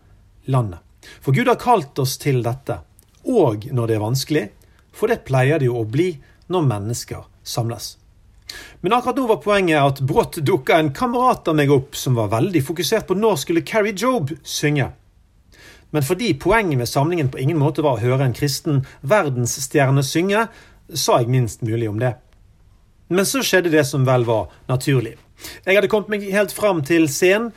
[0.50, 0.82] landet.
[1.22, 2.80] For Gud har kalt oss til dette
[3.26, 4.48] og når det er vanskelig,
[4.94, 6.12] for det pleier det jo å bli
[6.54, 7.96] når mennesker samles.
[8.82, 12.30] Men akkurat nå var poenget at brått dukka en kamerat av meg opp som var
[12.34, 14.92] veldig fokusert på når skulle Carrie Job synge.
[15.90, 20.48] Men fordi poenget med samlingen på ingen måte var å høre en kristen verdensstjerne synge,
[20.94, 22.14] sa jeg minst mulig om det.
[23.10, 25.16] Men så skjedde det som vel var naturlig.
[25.66, 27.54] Jeg hadde kommet meg helt fram til scenen,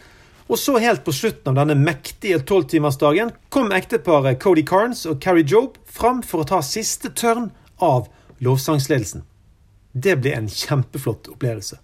[0.48, 5.44] Og så helt på slutten av denne mektige tolvtimersdagen kom ekteparet Cody Carnes og Carrie
[5.44, 7.50] Jobe fram for å ta siste tørn
[7.84, 8.08] av
[8.40, 9.26] lovsangsledelsen.
[9.92, 11.76] Det ble en kjempeflott opplevelse.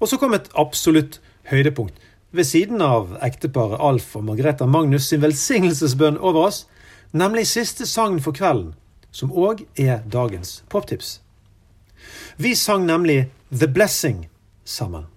[0.00, 1.96] Og så kom et absolutt høydepunkt.
[2.36, 6.66] Ved siden av ekteparet Alf og Margrethe Magnus sin velsignelsesbønn over oss,
[7.16, 8.74] nemlig siste sangen for kvelden,
[9.08, 11.20] som òg er dagens poptips.
[12.36, 14.26] Vi sang nemlig The Blessing
[14.68, 15.08] sammen.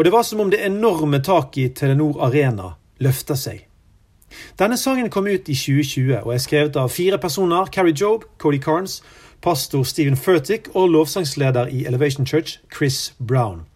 [0.00, 2.70] Og det var som om det enorme taket i Telenor Arena
[3.04, 3.66] løfta seg.
[4.56, 7.68] Denne sangen kom ut i 2020 og er skrevet av fire personer.
[7.68, 9.02] Carrie Job, Cody Carnes,
[9.44, 13.66] pastor Stephen Furtick og lovsangsleder i Elevation Church, Chris Brown.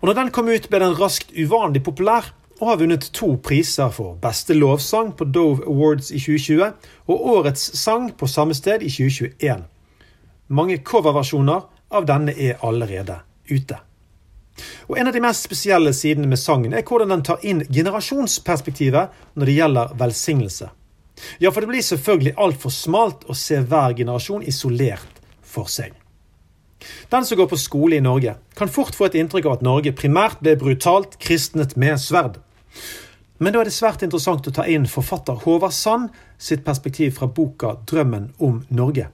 [0.00, 3.94] Og når den kom ut, ble den raskt uvanlig populær og har vunnet to priser
[3.94, 6.66] for beste lovsang på Dove Awards i 2020
[7.06, 9.62] og årets sang på samme sted i 2021.
[10.50, 13.84] Mange coverversjoner av denne er allerede ute.
[14.88, 19.34] Og En av de mest spesielle sidene med sangen er hvordan den tar inn generasjonsperspektivet
[19.34, 20.70] når det gjelder velsignelse.
[21.38, 25.94] Ja, for det blir selvfølgelig altfor smalt å se hver generasjon isolert for seg.
[27.10, 29.94] Den som går på skole i Norge, kan fort få et inntrykk av at Norge
[29.96, 32.40] primært ble brutalt kristnet med sverd.
[33.38, 37.26] Men da er det svært interessant å ta inn forfatter Håvard Sand sitt perspektiv fra
[37.26, 39.08] boka 'Drømmen om Norge'.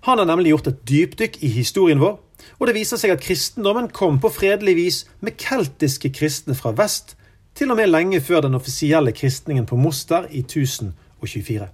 [0.00, 2.18] Han har nemlig gjort et dypdykk i historien vår,
[2.60, 7.16] og det viser seg at kristendommen kom på fredelig vis med keltiske kristne fra vest,
[7.56, 11.66] til og med lenge før den offisielle kristningen på Moster i 1024.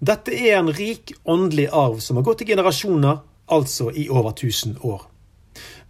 [0.00, 3.20] Dette er en rik åndelig arv som har gått i generasjoner,
[3.52, 5.04] altså i over 1000 år.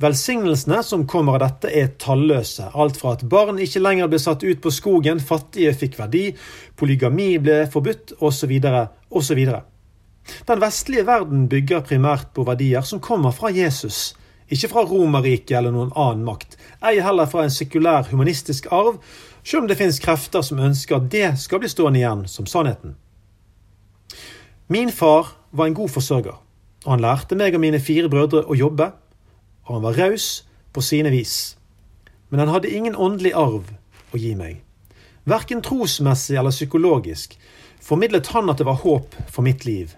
[0.00, 2.70] Velsignelsene som kommer av dette, er talløse.
[2.74, 6.30] Alt fra at barn ikke lenger ble satt ut på skogen, fattige fikk verdi,
[6.80, 8.56] polygami ble forbudt, osv.,
[9.10, 9.42] osv.
[10.48, 14.14] Den vestlige verden bygger primært på verdier som kommer fra Jesus,
[14.50, 18.98] ikke fra Romerriket eller noen annen makt, ei heller fra en sekulær humanistisk arv,
[19.44, 22.96] selv om det finnes krefter som ønsker at det skal bli stående igjen som sannheten.
[24.68, 26.36] Min far var en god forsørger,
[26.86, 28.90] han lærte meg og mine fire brødre å jobbe,
[29.66, 30.28] og han var raus
[30.72, 31.56] på sine vis.
[32.30, 33.68] Men han hadde ingen åndelig arv
[34.14, 34.62] å gi meg.
[35.28, 37.36] Verken trosmessig eller psykologisk
[37.84, 39.92] formidlet han at det var håp for mitt liv.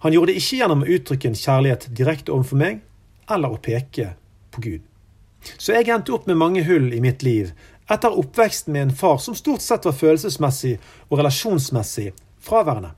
[0.00, 2.80] Han gjorde det ikke gjennom å uttrykke en kjærlighet direkte overfor meg,
[3.30, 4.14] eller å peke
[4.50, 4.86] på Gud.
[5.56, 7.52] Så jeg endte opp med mange hull i mitt liv
[7.90, 10.76] etter oppveksten med en far som stort sett var følelsesmessig
[11.08, 12.92] og relasjonsmessig fraværende.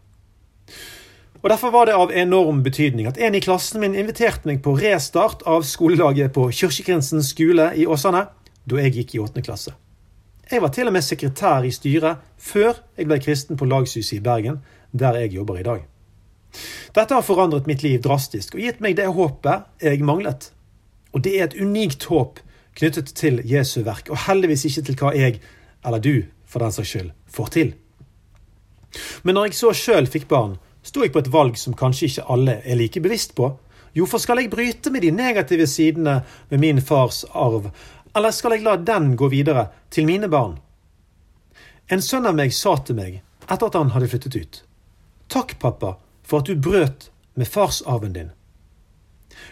[1.42, 4.76] Og Derfor var det av enorm betydning at en i klassen min inviterte meg på
[4.78, 8.26] restart av skoledaget på Kirkegrensen skole i Åsane
[8.68, 9.74] da jeg gikk i åttende klasse.
[10.50, 14.22] Jeg var til og med sekretær i styret før jeg ble kristen på Lagshuset i
[14.22, 14.60] Bergen,
[14.92, 15.91] der jeg jobber i dag.
[16.92, 20.50] Dette har forandret mitt liv drastisk og gitt meg det håpet jeg manglet.
[21.12, 22.40] Og det er et unikt håp
[22.78, 25.40] knyttet til Jesu verk, og heldigvis ikke til hva jeg,
[25.84, 26.14] eller du
[26.48, 27.72] for den saks skyld, får til.
[29.24, 32.28] Men når jeg så sjøl fikk barn, sto jeg på et valg som kanskje ikke
[32.34, 33.52] alle er like bevisst på.
[33.96, 37.70] Jo, for skal jeg bryte med de negative sidene med min fars arv,
[38.16, 40.58] eller skal jeg la den gå videre til mine barn?
[41.92, 44.60] En sønn av meg sa til meg etter at han hadde flyttet ut.
[45.32, 45.96] Takk, pappa,
[46.32, 48.30] for at du brøt med farsarven din?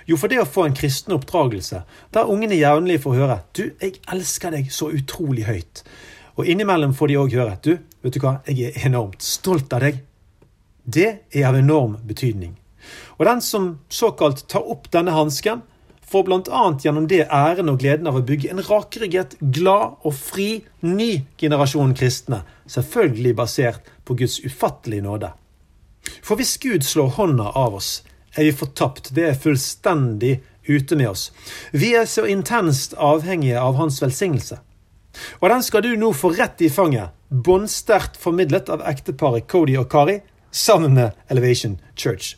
[0.09, 1.83] Jo, for det å få en kristen oppdragelse,
[2.15, 5.83] der ungene jevnlig får høre 'Du, jeg elsker deg så utrolig høyt',
[6.37, 9.81] og innimellom får de òg høre 'Du, vet du hva, jeg er enormt stolt av
[9.81, 10.01] deg'.
[10.87, 12.57] Det er av enorm betydning.
[13.19, 15.63] Og den som såkalt tar opp denne hansken,
[16.11, 16.63] får bl.a.
[16.83, 21.95] gjennom det æren og gleden av å bygge en rakrygget, glad og fri ny generasjon
[21.95, 25.31] kristne, selvfølgelig basert på Guds ufattelige nåde.
[26.23, 28.01] For hvis Gud slår hånda av oss,
[28.37, 29.13] er vi fortapt.
[29.15, 31.31] Det er fullstendig ute med oss.
[31.73, 34.61] Vi er så intenst avhengige av Hans velsignelse.
[35.41, 39.89] Og den skal du nå få rett i fanget, båndsterkt formidlet av ekteparet Cody og
[39.91, 42.37] Kari, sammen med Elevation Church.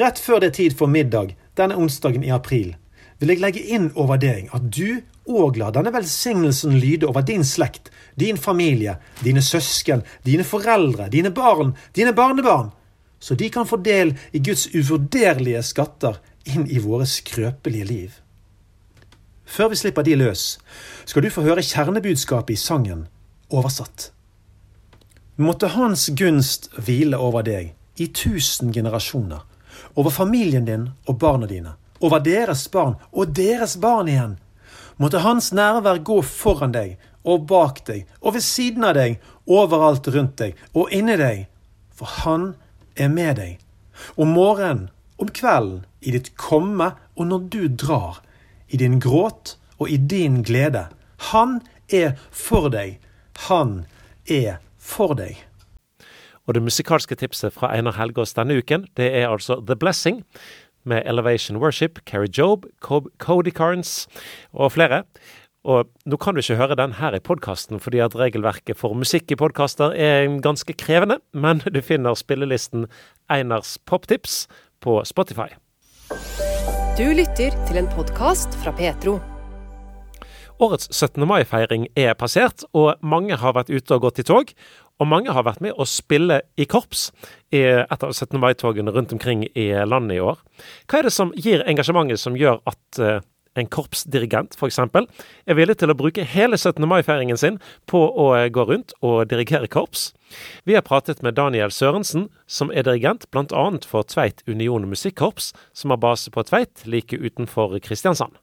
[0.00, 2.74] Rett før det er tid for middag denne onsdagen i april,
[3.18, 7.44] vil jeg legge inn over deg at du òg la denne velsignelsen lyde over din
[7.44, 12.70] slekt, din familie, dine søsken, dine foreldre, dine barn, dine barnebarn,
[13.20, 18.12] så de kan få del i Guds uvurderlige skatter inn i våre skrøpelige liv.
[19.48, 20.58] Før vi slipper de løs,
[21.08, 23.06] skal du få høre kjernebudskapet i sangen
[23.48, 24.12] oversatt.
[25.38, 29.44] Måtte Hans gunst hvile over deg i tusen generasjoner,
[29.94, 34.36] over familien din og barna dine over deres barn og deres barn igjen.
[34.98, 36.96] Måtte Hans nærvær gå foran deg
[37.28, 41.46] og bak deg og ved siden av deg, overalt rundt deg og inni deg,
[41.94, 42.52] for Han
[42.98, 43.58] er med deg.
[44.18, 48.22] Om morgenen, om kvelden, i ditt komme og når du drar,
[48.70, 50.86] i din gråt og i din glede.
[51.32, 52.98] Han er for deg.
[53.48, 53.84] Han
[54.26, 55.38] er for deg.
[56.46, 60.22] Og det musikalske tipset fra Einar Helgaas denne uken, det er altså The Blessing
[60.88, 64.06] med Elevation Worship, Carrie Job, Cody Carnes
[64.52, 65.04] og flere.
[65.68, 69.32] Og nå kan du ikke høre den her i podkasten, fordi at regelverket for musikk
[69.34, 72.86] i podkaster er ganske krevende, men du finner spillelisten
[73.28, 74.46] Einars poptips
[74.80, 75.50] på Spotify.
[76.98, 79.18] Du lytter til en podkast fra Petro.
[80.58, 81.22] Årets 17.
[81.28, 84.48] mai-feiring er passert, og mange har vært ute og gått i tog.
[84.98, 87.08] Og mange har vært med å spille i korps
[87.54, 88.34] i et av 17.
[88.42, 90.40] mai-togene rundt omkring i landet i år.
[90.90, 93.20] Hva er det som gir engasjementet som gjør at uh,
[93.58, 94.78] en korpsdirigent f.eks.
[94.78, 96.84] er villig til å bruke hele 17.
[96.88, 97.58] mai-feiringen sin
[97.90, 100.12] på å eh, gå rundt og dirigere korps?
[100.68, 103.64] Vi har pratet med Daniel Sørensen, som er dirigent bl.a.
[103.88, 108.36] for Tveit Union Musikkorps, som har base på Tveit like utenfor Kristiansand.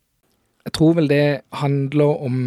[0.65, 2.37] Jeg tror vel det handler om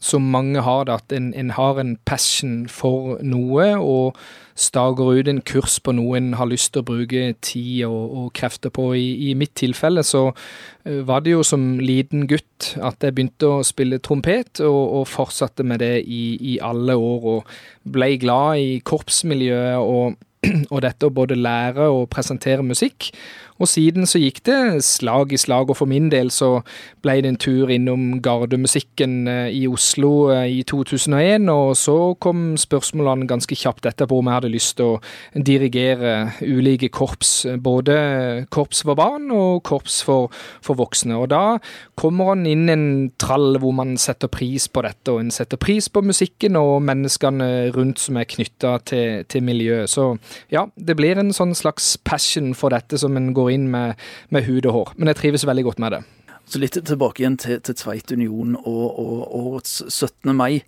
[0.00, 4.18] som mange har det, at en, en, har en passion for noe og
[4.58, 8.28] stager ut en kurs på noe en har lyst til å bruke tid og, og
[8.38, 8.90] krefter på.
[8.98, 13.52] I, I, mitt tilfelle så uh, var det jo som liten gutt at jeg begynte
[13.58, 16.22] å spille trompet, og, og fortsatte med det i,
[16.54, 17.28] i, alle år.
[17.34, 20.18] Og ble glad i korpsmiljøet og,
[20.74, 23.12] og dette å både lære og presentere musikk.
[23.58, 26.60] Og siden så gikk det slag i slag, og for min del så
[27.02, 32.52] ble det en tur innom Gardemusikken eh, i Oslo eh, i 2001, og så kom
[32.60, 38.84] spørsmålene ganske kjapt etterpå om jeg hadde lyst til å dirigere ulike korps, både korps
[38.86, 40.30] for barn og korps for,
[40.64, 41.18] for voksne.
[41.18, 41.58] Og da
[41.98, 42.86] kommer han inn en
[43.18, 47.72] trall hvor man setter pris på dette, og en setter pris på musikken og menneskene
[47.74, 49.90] rundt som er knytta til, til miljøet.
[49.90, 50.12] Så
[50.54, 53.98] ja, det blir en sånn slags passion for dette som en går inn med,
[54.34, 54.94] med hud og hår.
[54.96, 56.04] Men jeg trives veldig godt med det.
[56.48, 60.32] Så litt tilbake igjen til, til Tveit Union og, og, årets 17.
[60.36, 60.62] mai.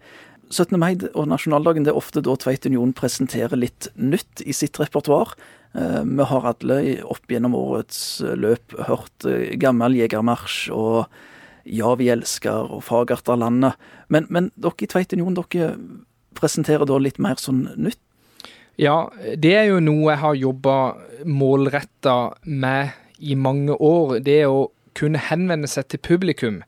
[0.50, 0.76] 17.
[0.80, 5.32] mai og nasjonaldagen det er ofte da Tveit Union presenterer litt nytt i sitt repertoar.
[5.72, 11.20] Eh, vi har alle opp gjennom årets løp hørt eh, gammel jegermarsj og
[11.68, 13.76] Ja, vi elsker og Fagert av landet.
[14.08, 15.74] Men, men dere i Tveit Union dere
[16.36, 18.00] presenterer da litt mer sånn nytt?
[18.80, 20.76] Ja, det er jo noe jeg har jobba
[21.28, 24.20] målretta med i mange år.
[24.24, 26.62] Det å kunne henvende seg til publikum.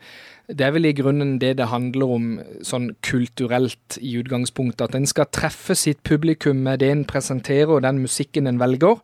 [0.53, 2.27] Det er vel i grunnen det det handler om
[2.67, 4.91] sånn kulturelt i utgangspunktet.
[4.91, 9.01] At en skal treffe sitt publikum med det en presenterer og den musikken en velger.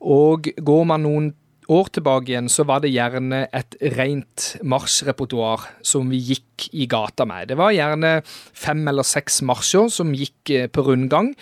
[0.00, 1.30] Og går man noen
[1.70, 7.26] år tilbake igjen, så var det gjerne et rent marsjrepertoar som vi gikk i gata
[7.28, 7.50] med.
[7.52, 11.34] Det var gjerne fem eller seks marsjer som gikk eh, på rundgang.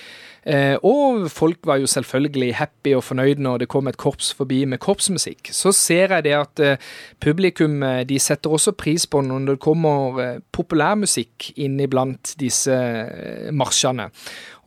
[0.48, 4.62] Eh, og folk var jo selvfølgelig happy og fornøyd når det kom et korps forbi
[4.64, 5.50] med korpsmusikk.
[5.52, 6.86] Så ser jeg det at eh,
[7.20, 12.78] publikum eh, de setter også pris på når det kommer populærmusikk inn iblant disse
[13.52, 14.08] marsjene.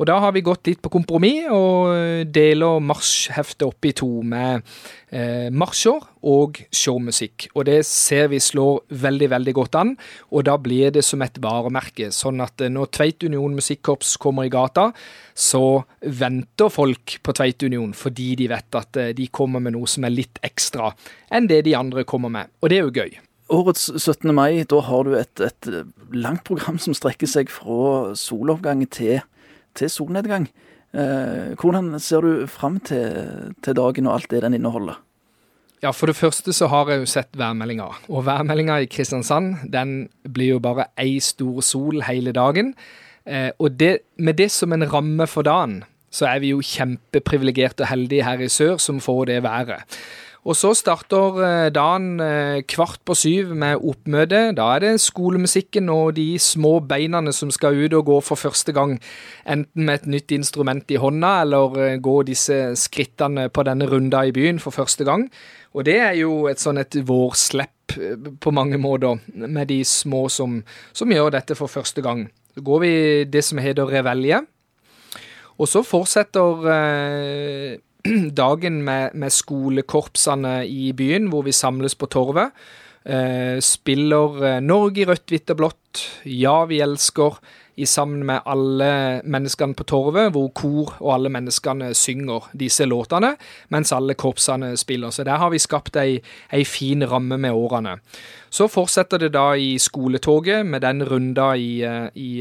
[0.02, 4.66] Og da har vi gått litt på kompromiss og deler marsjheftet opp i to med
[5.14, 7.52] eh, marsjer og showmusikk.
[7.54, 9.94] Og det ser vi slår veldig, veldig godt an,
[10.34, 12.10] og da blir det som et varemerke.
[12.10, 14.90] Sånn at når Tveit Union Musikkorps kommer i gata,
[15.38, 20.08] så venter folk på Tveit Union fordi de vet at de kommer med noe som
[20.08, 20.96] er litt ekstra
[21.30, 22.50] enn det de andre kommer med.
[22.66, 23.22] Og det er jo gøy.
[23.52, 24.32] Årets 17.
[24.34, 25.70] mai, da har du et, et
[26.16, 29.20] langt program som strekker seg fra soloppgang til
[29.76, 30.50] til solnedgang.
[30.92, 35.00] Eh, hvordan ser du fram til, til, dagen og alt det den inneholder?
[35.82, 37.88] Ja, For det første så har jeg jo sett værmeldinga.
[38.10, 42.76] Og værmeldinga i Kristiansand den blir jo bare ei stor sol hele dagen.
[43.26, 47.86] Eh, og det, med det som en ramme for dagen, så er vi jo kjempeprivilegerte
[47.86, 49.88] og heldige her i sør som får det været.
[50.42, 54.40] Og så starter eh, dagen eh, kvart på syv med oppmøte.
[54.58, 58.74] Da er det skolemusikken og de små beina som skal ut og gå for første
[58.74, 58.96] gang.
[59.46, 64.24] Enten med et nytt instrument i hånda, eller eh, gå disse skrittene på denne runda
[64.26, 65.28] i byen for første gang.
[65.78, 67.94] Og det er jo et sånn et vårslepp
[68.42, 70.62] på mange måter, med de små som,
[70.96, 72.26] som gjør dette for første gang.
[72.56, 72.94] Så går vi
[73.30, 74.42] det som heter revelje.
[75.62, 77.80] Og så fortsetter eh,
[78.44, 82.52] dagen med, med, skolekorpsene i byen, hvor vi samles på Torvet.
[83.06, 87.40] Eh, spiller eh, Norge rødt, hvitt og blått, Ja, vi elsker,
[87.82, 93.32] i sammen med alle menneskene på Torvet, hvor kor og alle menneskene synger disse låtene,
[93.74, 95.10] mens alle korpsene spiller.
[95.10, 96.20] Så der har vi skapt ei,
[96.54, 97.98] ei fin ramme med årene.
[98.52, 102.32] Så fortsetter det da i skoletoget med den runda i, eh, i,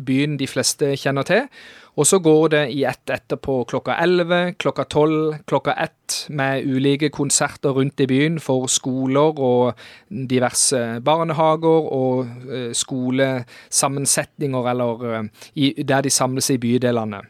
[0.00, 1.48] byen de fleste kjenner til.
[1.96, 7.08] Og så går det i ett etterpå klokka 11, klokka 12, klokka 1 med ulike
[7.08, 16.04] konserter rundt i byen for skoler og diverse barnehager og eh, skolesammensetninger eller eh, der
[16.04, 17.22] de samles i bydelene.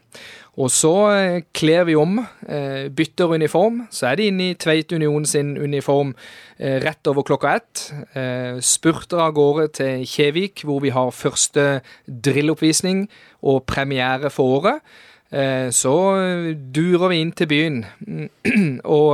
[0.57, 2.17] Og så eh, kler vi om,
[2.49, 3.83] eh, bytter uniform.
[3.93, 6.15] Så er de inne i Tveit Union sin uniform
[6.59, 7.83] eh, rett over klokka ett.
[8.65, 11.67] Spurter av gårde til Kjevik, hvor vi har første
[12.07, 13.05] drilloppvisning
[13.43, 14.81] og premiere for året.
[15.75, 15.93] Så
[16.73, 17.81] durer vi inn til byen
[18.97, 19.11] og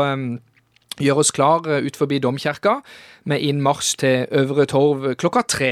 [1.01, 2.79] gjør oss klar ut forbi domkirka
[3.29, 5.71] med innmarsj til Øvre Torv klokka tre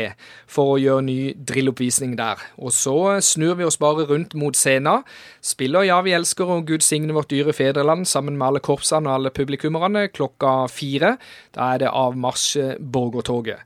[0.49, 2.41] for å gjøre ny drilloppvisning der.
[2.57, 5.05] Og så snur vi oss bare rundt mot scenen,
[5.43, 9.19] spiller Ja, vi elsker og Gud signe vårt dyre fedreland sammen med alle korpsene og
[9.19, 11.17] alle publikummerne klokka fire.
[11.55, 13.65] Da er det avmarsj Borgertoget.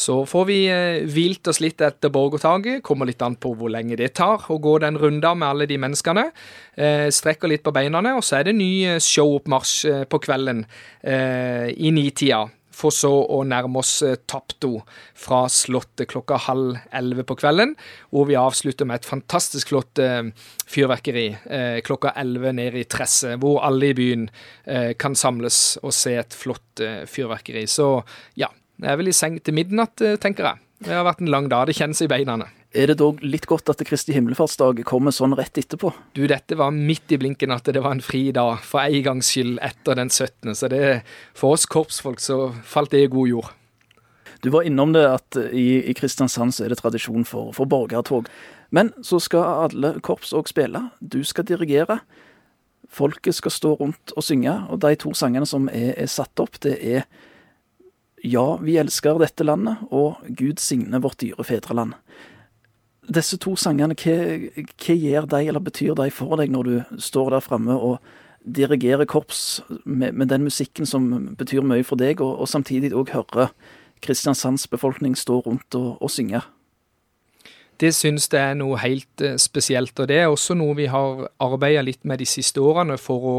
[0.00, 2.80] Så får vi eh, hvilt oss litt etter borgertaget.
[2.86, 5.76] Kommer litt an på hvor lenge det tar å gå den runda med alle de
[5.82, 6.30] menneskene.
[6.72, 10.64] Eh, strekker litt på beina, og så er det ny eh, showoppmarsj på kvelden
[11.04, 12.46] i nitida
[12.76, 13.98] for så å nærme oss
[14.30, 14.78] Tapto
[15.18, 17.74] fra Slottet klokka halv elleve på kvelden,
[18.08, 20.00] hvor vi avslutter med et fantastisk flott
[20.70, 21.26] fyrverkeri
[21.84, 24.28] klokka elleve nede i Tresset, hvor alle i byen
[25.00, 27.66] kan samles og se et flott fyrverkeri.
[27.68, 27.90] Så
[28.40, 28.48] ja,
[28.80, 30.66] jeg er vel i seng til midnatt, eh, tenker jeg.
[30.80, 31.66] Det har vært en lang dag.
[31.68, 32.38] Det kjennes i beina.
[32.72, 35.90] Er det dog litt godt at Kristi himmelfartsdag kommer sånn rett etterpå?
[36.14, 39.28] Du, dette var midt i blinken at det var en fri dag, for en gangs
[39.34, 40.54] skyld etter den 17.
[40.54, 41.02] Så det,
[41.36, 43.50] for oss korpsfolk så falt det i god jord.
[44.40, 48.30] Du var innom det at i, i Kristiansand så er det tradisjon for, for borgertog.
[48.72, 50.86] Men så skal alle korps òg spille.
[51.02, 51.98] Du skal dirigere.
[52.88, 54.54] Folket skal stå rundt og synge.
[54.70, 57.04] Og de to sangene som er, er satt opp, det er
[58.30, 61.96] Ja, vi elsker dette landet, og Gud signe vårt dyre fedreland
[63.10, 64.16] disse to sangene, hva,
[64.54, 67.98] hva gjør de, eller betyr de for deg når du står der framme og
[68.40, 73.12] dirigerer korps med, med, den musikken som betyr mye for deg, og, og samtidig òg
[73.14, 73.52] hører
[74.00, 76.40] Kristiansands befolkning stå rundt og, og synge?
[77.80, 81.26] Det syns jeg er noe helt eh, spesielt, og det er også noe vi har
[81.40, 83.36] arbeida litt med de siste årene for å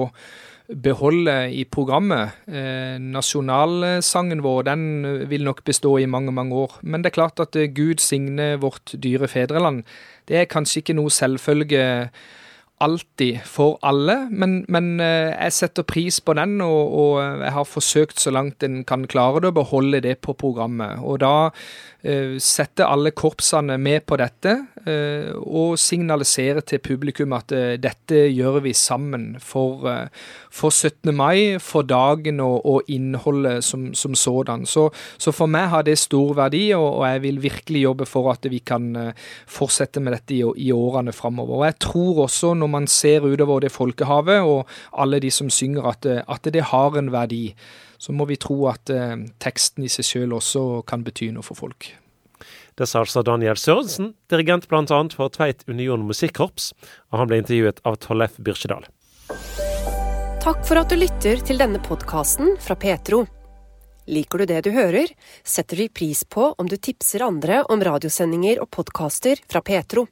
[0.72, 2.38] beholde i programmet.
[2.47, 4.84] Eh, nasjonalsangen vår den
[5.30, 6.80] vil nok bestå i mange, mange år.
[6.82, 9.84] Men det er klart at eh, Gud signe vårt dyre fedreland.
[10.28, 11.84] Det er kanskje ikke noe selvfølge
[12.82, 17.67] alltid for alle, men, men eh, jeg setter pris på den, og, og, jeg har
[17.67, 21.01] forsøkt så langt en kan klare det, å beholde det på programmet.
[21.05, 21.51] Og da
[22.41, 24.56] sette alle korpsene med på dette,
[24.88, 29.86] uh, og signalisere til publikum at uh, dette gjør vi sammen for,
[30.49, 31.14] for 17.
[31.16, 34.66] mai, for dagen og, og innholdet som, som sådan.
[34.66, 34.88] Så,
[35.22, 38.49] så, for meg har det stor verdi, og, og, jeg vil virkelig jobbe for at
[38.49, 38.89] vi kan
[39.49, 41.62] fortsette med dette i, i årene framover.
[41.62, 44.66] Og jeg tror også, når man ser utover det folkehavet og
[44.97, 47.52] alle de som synger, at, at det har en verdi.
[48.02, 51.60] Så må vi tro at eh, teksten i seg selv også kan bety noe for
[51.60, 51.91] folk.
[52.80, 54.86] Det sa altså Daniel Sørensen, dirigent bl.a.
[55.14, 56.72] for Tveit Union Musikkorps,
[57.12, 58.88] og han ble intervjuet av Tollef Byrkjedal.
[60.41, 63.28] Takk for at du lytter til denne podkasten fra Petro.
[64.12, 65.07] Liker du det du hører,
[65.43, 70.03] setter vi pris på om du tipser andre om radiosendinger og podkaster fra Petro.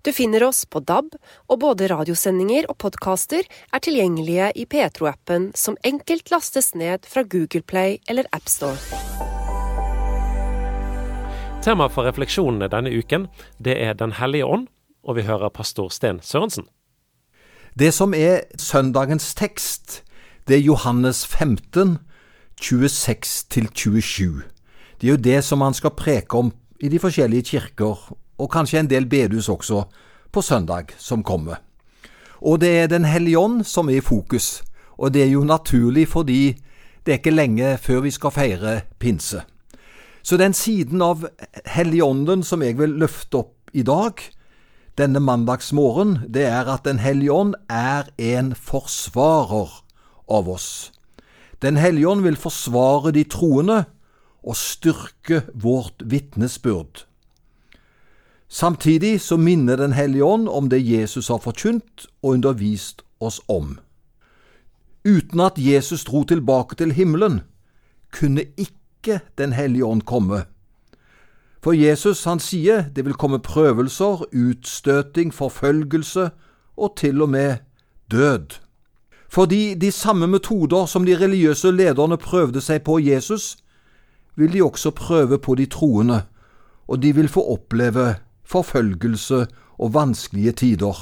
[0.00, 1.10] Du finner oss på DAB,
[1.52, 7.60] og både radiosendinger og podkaster er tilgjengelige i Petro-appen, som enkelt lastes ned fra Google
[7.60, 8.80] Play eller AppStore.
[11.62, 13.26] Temaet for refleksjonene denne uken
[13.60, 14.64] det er Den hellige ånd,
[15.04, 16.70] og vi hører pastor Sten Sørensen.
[17.76, 20.00] Det som er søndagens tekst,
[20.48, 21.98] det er Johannes 15,
[22.62, 24.42] 26-27.
[25.00, 28.80] Det er jo det som han skal preke om i de forskjellige kirker og kanskje
[28.80, 29.84] en del bedehus også,
[30.32, 31.60] på søndag som kommer.
[32.40, 34.62] Og det er Den hellige ånd som er i fokus,
[34.98, 36.56] og det er jo naturlig fordi
[37.06, 39.42] det er ikke lenge før vi skal feire pinse.
[40.22, 41.26] Så den siden av
[41.66, 44.12] Helligånden som jeg vil løfte opp i dag,
[44.98, 49.82] denne mandagsmorgen, det er at Den hellige ånd er en forsvarer
[50.30, 50.92] av oss.
[51.62, 53.84] Den hellige ånd vil forsvare de troende
[54.42, 57.06] og styrke vårt vitnesbyrd.
[58.48, 63.78] Samtidig så minner Den hellige ånd om det Jesus har forkynt og undervist oss om.
[65.04, 67.40] Uten at Jesus dro tilbake til himmelen,
[68.12, 70.44] kunne ikke Den hellige ånd komme.
[71.62, 76.30] For Jesus han sier det vil komme prøvelser, utstøting, forfølgelse
[76.76, 77.56] og til og med
[78.10, 78.58] død.
[79.32, 83.56] Fordi de samme metoder som de religiøse lederne prøvde seg på Jesus,
[84.36, 86.22] vil de også prøve på de troende,
[86.88, 89.46] og de vil få oppleve forfølgelse
[89.78, 90.98] og vanskelige tider.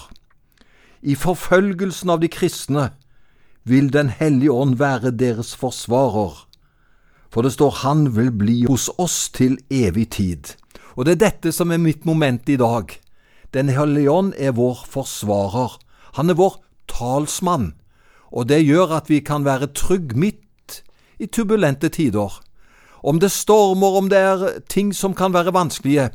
[1.03, 2.91] I forfølgelsen av de kristne
[3.65, 6.47] vil Den hellige ånd være deres forsvarer.
[7.31, 10.55] For det står Han vil bli hos oss til evig tid.
[10.97, 13.01] Og det er dette som er mitt moment i dag.
[13.55, 15.79] Den hellige ånd er vår forsvarer.
[16.15, 16.57] Han er vår
[16.89, 17.75] talsmann.
[18.33, 20.83] Og det gjør at vi kan være trygg midt
[21.19, 22.41] i turbulente tider.
[23.03, 26.11] Om det stormer, om det er ting som kan være vanskelige,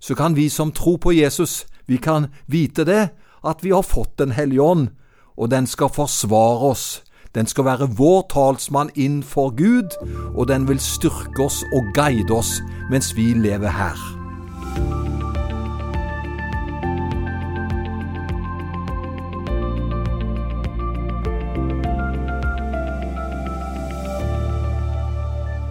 [0.00, 3.08] så kan vi som tror på Jesus, vi kan vite det,
[3.44, 4.88] at vi har fått Den hellige ånd,
[5.36, 7.02] og den skal forsvare oss.
[7.34, 9.92] Den skal være vår talsmann inn for Gud,
[10.34, 12.60] og den vil styrke oss og guide oss
[12.90, 15.05] mens vi lever her.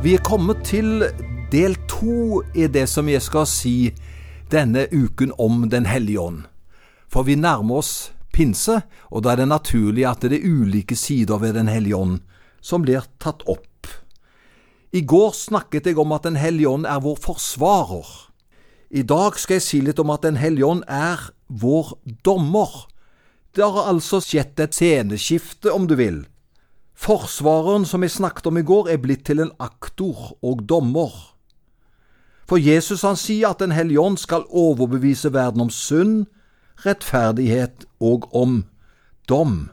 [0.06, 1.02] Vi er kommet til
[1.50, 3.90] del to i det som jeg skal si
[4.54, 6.44] denne uken om Den hellige ånd.
[7.10, 11.42] For vi nærmer oss pinse, og da er det naturlig at det er ulike sider
[11.42, 12.20] ved Den hellige ånd
[12.62, 13.90] som blir tatt opp.
[14.94, 18.06] I går snakket jeg om at Den hellige ånd er vår forsvarer.
[18.94, 22.86] I dag skal jeg si litt om at Den hellige ånd er vår dommer.
[23.58, 26.28] Det har altså skjedd et sceneskifte, om du vil.
[26.96, 31.12] Forsvareren som vi snakket om i går, er blitt til en aktor og dommer.
[32.48, 36.26] For Jesus han sier at Den hellige ånd skal overbevise verden om synd,
[36.86, 38.64] rettferdighet og om
[39.30, 39.70] dom.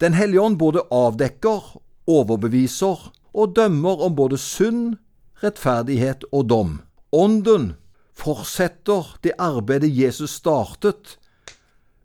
[0.00, 4.96] Den hellige ånd både avdekker, overbeviser og dømmer om både synd,
[5.42, 6.80] rettferdighet og dom.
[7.12, 7.72] Ånden
[8.14, 11.18] fortsetter det arbeidet Jesus startet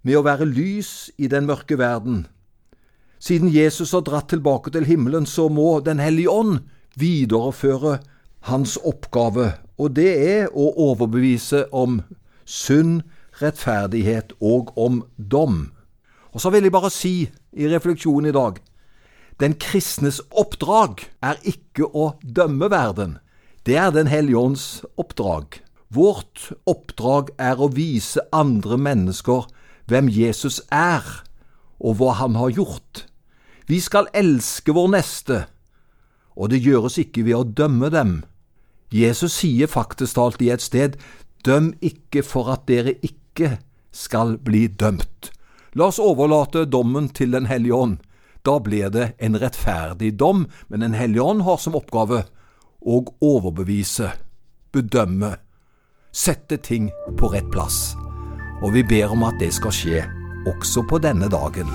[0.02, 2.26] med å være lys i den mørke verden.
[3.24, 6.60] Siden Jesus har dratt tilbake til himmelen, så må Den hellige ånd
[7.00, 8.00] videreføre
[8.52, 12.02] hans oppgave, og det er å overbevise om
[12.46, 13.02] synd,
[13.40, 15.72] rettferdighet og om dom.
[16.34, 18.60] Og så vil jeg bare si i refleksjonen i dag
[19.40, 23.18] den kristnes oppdrag er ikke å dømme verden.
[23.66, 25.64] Det er Den hellige ånds oppdrag.
[25.90, 29.48] Vårt oppdrag er å vise andre mennesker
[29.88, 31.02] hvem Jesus er,
[31.80, 33.06] og hva han har gjort.
[33.68, 35.46] Vi skal elske vår neste,
[36.36, 38.16] og det gjøres ikke ved å dømme dem.
[38.94, 40.98] Jesus sier faktisk talt i et sted,
[41.46, 43.58] døm ikke for at dere ikke
[43.94, 45.32] skal bli dømt.
[45.74, 47.98] La oss overlate dommen til Den hellige ånd.
[48.46, 52.26] Da blir det en rettferdig dom, men Den hellige ånd har som oppgave
[52.84, 54.12] å overbevise,
[54.72, 55.38] bedømme,
[56.12, 57.96] sette ting på rett plass.
[58.62, 60.04] Og vi ber om at det skal skje
[60.48, 61.72] også på denne dagen.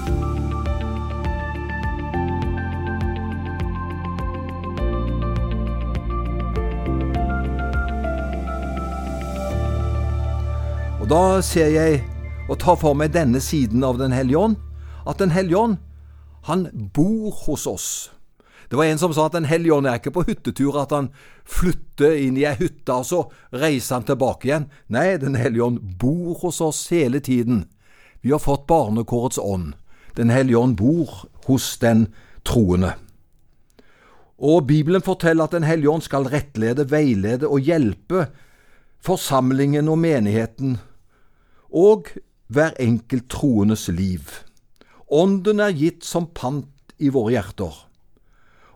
[11.08, 12.02] Da ser jeg
[12.52, 14.56] og tar for meg denne siden av Den hellige ånd,
[15.08, 15.76] at Den hellige ånd,
[16.44, 18.10] han bor hos oss.
[18.68, 21.08] Det var en som sa at Den hellige ånd er ikke på hyttetur, at han
[21.48, 23.22] flytter inn i ei hytte, og så
[23.56, 24.66] reiser han tilbake igjen.
[24.92, 27.64] Nei, Den hellige ånd bor hos oss hele tiden.
[28.20, 29.78] Vi har fått barnekårets ånd.
[30.14, 32.10] Den hellige ånd bor hos den
[32.44, 32.98] troende.
[34.36, 38.26] Og Bibelen forteller at Den hellige ånd skal rettlede, veilede og hjelpe
[39.00, 40.76] forsamlingen og menigheten
[41.68, 42.08] og
[42.48, 44.30] hver enkelt troendes liv.
[45.08, 47.74] Ånden er gitt som pant i våre hjerter,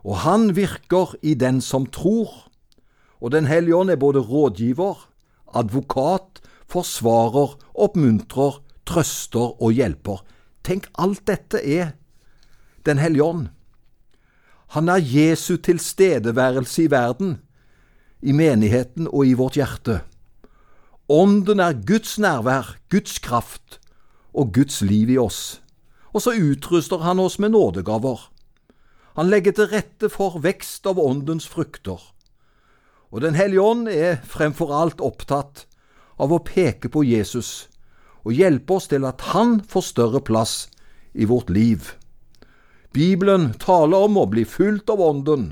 [0.03, 2.49] og han virker i den som tror.
[3.23, 4.97] Og Den hellige ånd er både rådgiver,
[5.55, 10.25] advokat, forsvarer, oppmuntrer, trøster og hjelper.
[10.63, 11.93] Tenk, alt dette er
[12.85, 13.47] Den hellige ånd.
[14.75, 17.37] Han er Jesu tilstedeværelse i verden,
[18.21, 20.01] i menigheten og i vårt hjerte.
[21.11, 23.79] Ånden er Guds nærvær, Guds kraft
[24.33, 25.59] og Guds liv i oss.
[26.15, 28.29] Og så utruster han oss med nådegaver.
[29.19, 31.99] Han legger til rette for vekst av åndens frukter.
[33.11, 35.65] Og Den hellige ånd er fremfor alt opptatt
[36.17, 37.67] av å peke på Jesus
[38.23, 40.69] og hjelpe oss til at han får større plass
[41.13, 41.99] i vårt liv.
[42.95, 45.51] Bibelen taler om å bli fulgt av Ånden,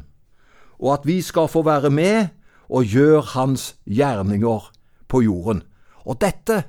[0.79, 2.29] og at vi skal få være med
[2.71, 4.71] og gjøre Hans gjerninger
[5.11, 5.61] på jorden.
[6.07, 6.63] Og dette,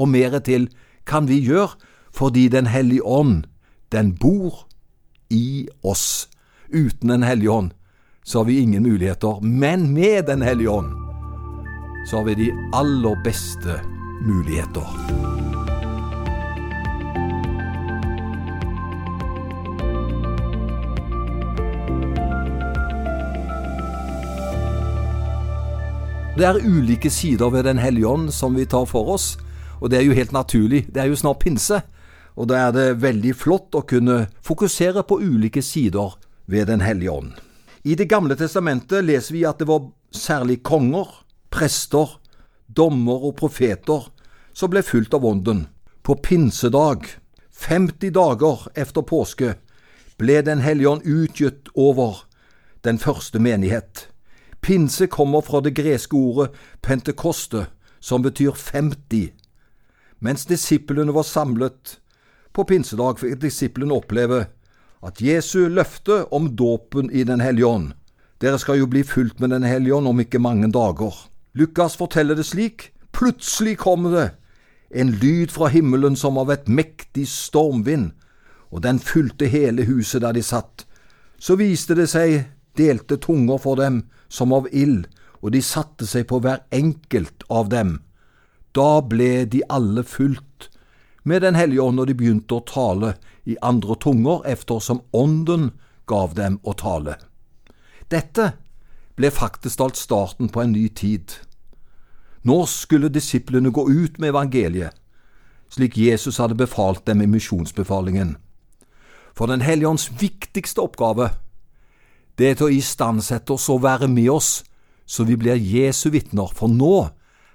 [0.00, 0.70] og mere til,
[1.06, 1.76] kan vi gjøre
[2.16, 3.44] fordi Den hellige ånd,
[3.92, 4.66] den bor
[5.30, 6.28] i oss.
[6.72, 7.70] Uten Den hellige ånd
[8.24, 10.90] så har vi ingen muligheter, men med Den hellige ånd
[12.08, 13.80] så har vi de aller beste
[14.22, 15.65] muligheter.
[26.36, 29.38] Det er ulike sider ved Den hellige ånd som vi tar for oss,
[29.80, 30.82] og det er jo helt naturlig.
[30.92, 31.82] Det er jo snart pinse.
[32.36, 36.12] og da er det veldig flott å kunne fokusere på ulike sider
[36.46, 37.32] ved Den hellige ånd.
[37.84, 41.08] I Det gamle testamentet leser vi at det var særlig konger,
[41.50, 42.18] prester,
[42.68, 44.10] dommer og profeter
[44.52, 45.68] som ble fulgt av ånden.
[46.02, 47.06] På pinsedag,
[47.52, 49.54] 50 dager efter påske,
[50.18, 52.26] ble Den hellige ånd utgitt over
[52.84, 54.08] den første menighet.
[54.66, 56.48] Pinse kommer fra det greske ordet
[56.82, 57.68] pentekoste,
[58.00, 59.28] som betyr 50.
[60.18, 62.00] Mens disiplene var samlet
[62.50, 64.40] på pinsedag, fikk disiplene oppleve
[65.06, 67.92] at Jesu løfte om dåpen i Den hellige ånd
[68.42, 71.14] Dere skal jo bli fulgt med Den hellige ånd om ikke mange dager.
[71.54, 72.90] Lukas forteller det slik.
[73.12, 74.32] Plutselig kom det
[74.90, 78.10] en lyd fra himmelen som av et mektig stormvind,
[78.74, 80.84] og den fulgte hele huset der de satt.
[81.38, 85.06] Så viste det seg delte tunger for dem som av ild,
[85.42, 88.00] og de satte seg på hver enkelt av dem.
[88.74, 90.70] Da ble de alle fulgt
[91.26, 95.72] med Den hellige ånd, og de begynte å tale i andre tunger eftersom Ånden
[96.06, 97.16] gav dem å tale.
[98.10, 98.52] Dette
[99.16, 101.32] ble faktisk alt starten på en ny tid.
[102.46, 104.94] Nå skulle disiplene gå ut med evangeliet,
[105.68, 108.36] slik Jesus hadde befalt dem i misjonsbefalingen.
[109.34, 111.32] For Den hellige ånds viktigste oppgave,
[112.36, 114.50] det er til å istandsette oss og være med oss,
[115.06, 117.08] så vi blir Jesu vitner, for nå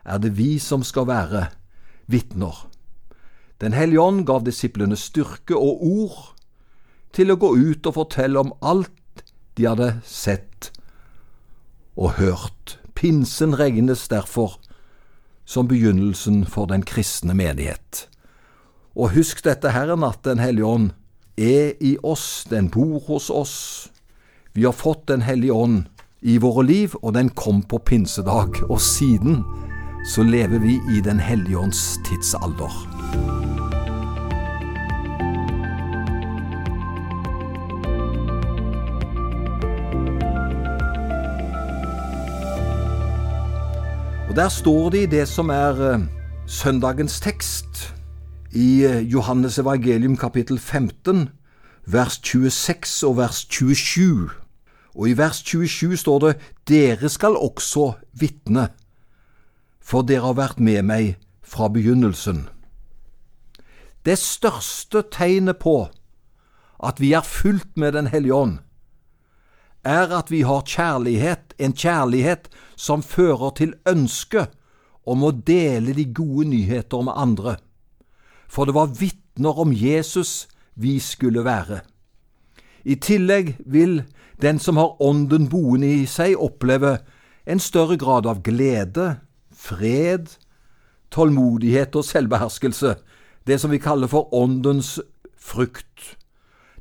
[0.06, 1.48] er det vi som skal være
[2.10, 2.56] vitner.
[3.62, 6.22] Den hellige ånd gav disiplene styrke og ord
[7.14, 9.26] til å gå ut og fortelle om alt
[9.60, 10.72] de hadde sett
[12.00, 12.80] og hørt.
[12.98, 14.58] Pinsen regnes derfor
[15.46, 18.08] som begynnelsen for den kristne menighet.
[18.96, 20.92] Og husk dette, Herren, at Den hellige ånd
[21.38, 23.91] er i oss, den bor hos oss.
[24.54, 25.84] Vi har fått Den hellige ånd
[26.22, 28.60] i våre liv, og den kom på pinsedag.
[28.70, 29.44] Og siden
[30.06, 32.72] så lever vi i Den hellige ånds tidsalder.
[44.30, 46.02] Og Der står det i det som er uh,
[46.48, 47.96] søndagens tekst,
[48.52, 51.30] i uh, Johannes evangelium kapittel 15,
[51.86, 54.41] vers 26 og vers 27.
[54.96, 56.34] Og i vers 27 står det
[56.68, 58.70] Dere skal også vitne,
[59.82, 62.46] for dere har vært med meg fra begynnelsen.
[64.06, 65.90] Det største tegnet på
[66.82, 68.60] at vi er fulgt med Den hellige ånd,
[69.84, 74.48] er at vi har kjærlighet, en kjærlighet som fører til ønske
[75.06, 77.56] om å dele de gode nyheter med andre.
[78.48, 81.82] For det var vitner om Jesus vi skulle være.
[82.86, 84.04] I tillegg vil
[84.42, 87.02] den som har Ånden boende i seg, opplever
[87.46, 89.20] en større grad av glede,
[89.52, 90.38] fred,
[91.12, 92.96] tålmodighet og selvbeherskelse,
[93.48, 95.00] det som vi kaller for Åndens
[95.38, 96.18] frukt.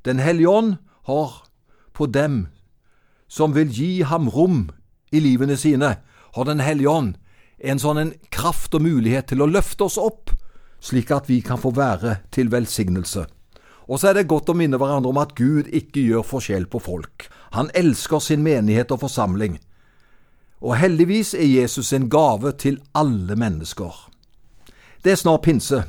[0.04, 0.76] Den hellige ånd
[1.08, 1.42] har
[1.92, 2.46] på dem
[3.28, 4.70] som vil gi ham rom
[5.12, 5.96] i livene sine,
[6.34, 7.16] har Den hellige ånd
[7.58, 10.30] en sånn en kraft og mulighet til å løfte oss opp,
[10.80, 13.26] slik at vi kan få være til velsignelse.
[13.90, 16.78] Og så er det godt å minne hverandre om at Gud ikke gjør forskjell på
[16.78, 17.26] folk.
[17.58, 19.58] Han elsker sin menighet og forsamling.
[20.62, 23.90] Og heldigvis er Jesus en gave til alle mennesker.
[25.02, 25.84] Det er snart pinse,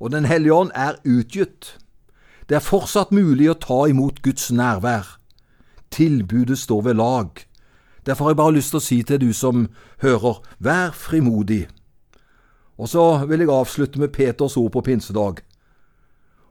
[0.00, 1.78] og Den hellige ånd er utgitt.
[2.48, 5.18] Det er fortsatt mulig å ta imot Guds nærvær.
[5.90, 7.28] Tilbudet står ved lag.
[8.06, 9.68] Derfor har jeg bare lyst til å si til du som
[10.02, 11.68] hører, vær frimodig.
[12.78, 15.44] Og så vil jeg avslutte med Peters ord på pinsedag.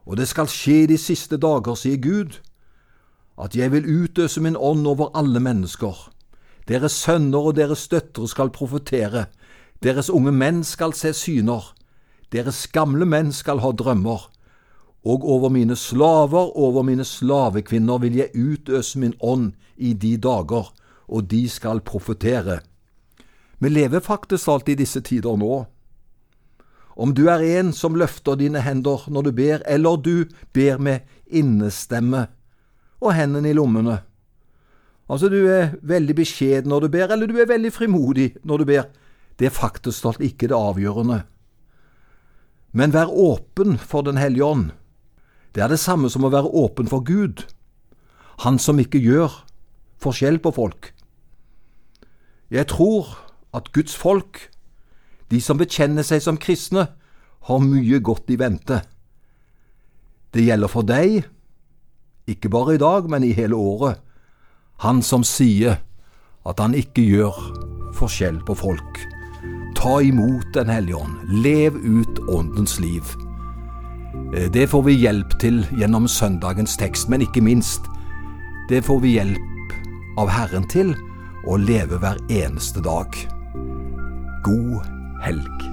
[0.10, 2.40] Og det skal skje de siste dager, sier Gud,
[3.38, 6.10] at jeg vil utøse min ånd over alle mennesker.
[6.68, 9.28] Deres sønner og deres døtre skal profetere,
[9.86, 11.76] deres unge menn skal se syner,
[12.34, 14.28] deres gamle menn skal ha drømmer
[15.04, 20.74] og over mine slaver, over mine slavekvinner vil jeg utøse min ånd i de dager,
[21.08, 22.60] og de skal profetere.
[23.60, 25.66] Vi lever faktisk alt i disse tider nå.
[26.96, 31.06] Om du er en som løfter dine hender når du ber, eller du ber med
[31.26, 32.28] innestemme
[33.00, 34.02] og hendene i lommene.
[35.10, 38.66] Altså, du er veldig beskjeden når du ber, eller du er veldig frimodig når du
[38.70, 38.90] ber.
[39.40, 41.24] Det er faktisk alt ikke det avgjørende.
[42.72, 44.72] Men vær åpen for Den hellige ånd.
[45.56, 47.46] Det er det samme som å være åpen for Gud,
[48.40, 49.34] Han som ikke gjør
[50.00, 50.94] forskjell på folk.
[52.50, 53.18] Jeg tror
[53.54, 54.50] at Guds folk,
[55.30, 56.88] de som bekjenner seg som kristne,
[57.48, 58.82] har mye godt i vente.
[60.34, 61.24] Det gjelder for deg,
[62.30, 64.02] ikke bare i dag, men i hele året.
[64.86, 65.80] Han som sier
[66.48, 67.40] at han ikke gjør
[67.98, 69.00] forskjell på folk.
[69.80, 73.04] Ta imot Den hellige ånd, lev ut Åndens liv.
[74.36, 77.82] Eh, Det får vi hjelp til gjennom søndagens tekst, men ikke minst,
[78.70, 79.74] det får vi hjelp
[80.18, 80.96] av Herren til
[81.48, 83.08] å leve hver eneste dag.
[84.44, 85.70] God helg.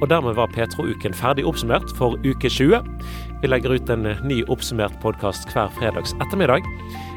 [0.00, 2.82] Og dermed var Petro-uken ferdig oppsummert for uke 20.
[3.42, 6.68] Vi legger ut en ny oppsummert podkast hver fredags ettermiddag.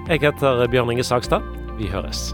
[0.07, 1.43] Jeg heter Bjørn Inge Sagstad.
[1.77, 2.31] Vi høres.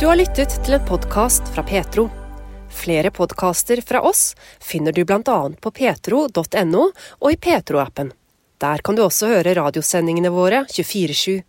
[0.00, 2.08] Du har lyttet til en podkast fra Petro.
[2.66, 5.36] Flere podkaster fra oss finner du bl.a.
[5.62, 6.80] på petro.no
[7.20, 8.10] og i Petro-appen.
[8.58, 11.44] Der kan du også høre radiosendingene våre 24-7.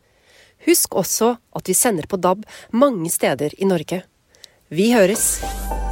[0.70, 4.04] Husk også at vi sender på DAB mange steder i Norge.
[4.70, 5.85] Vi høres!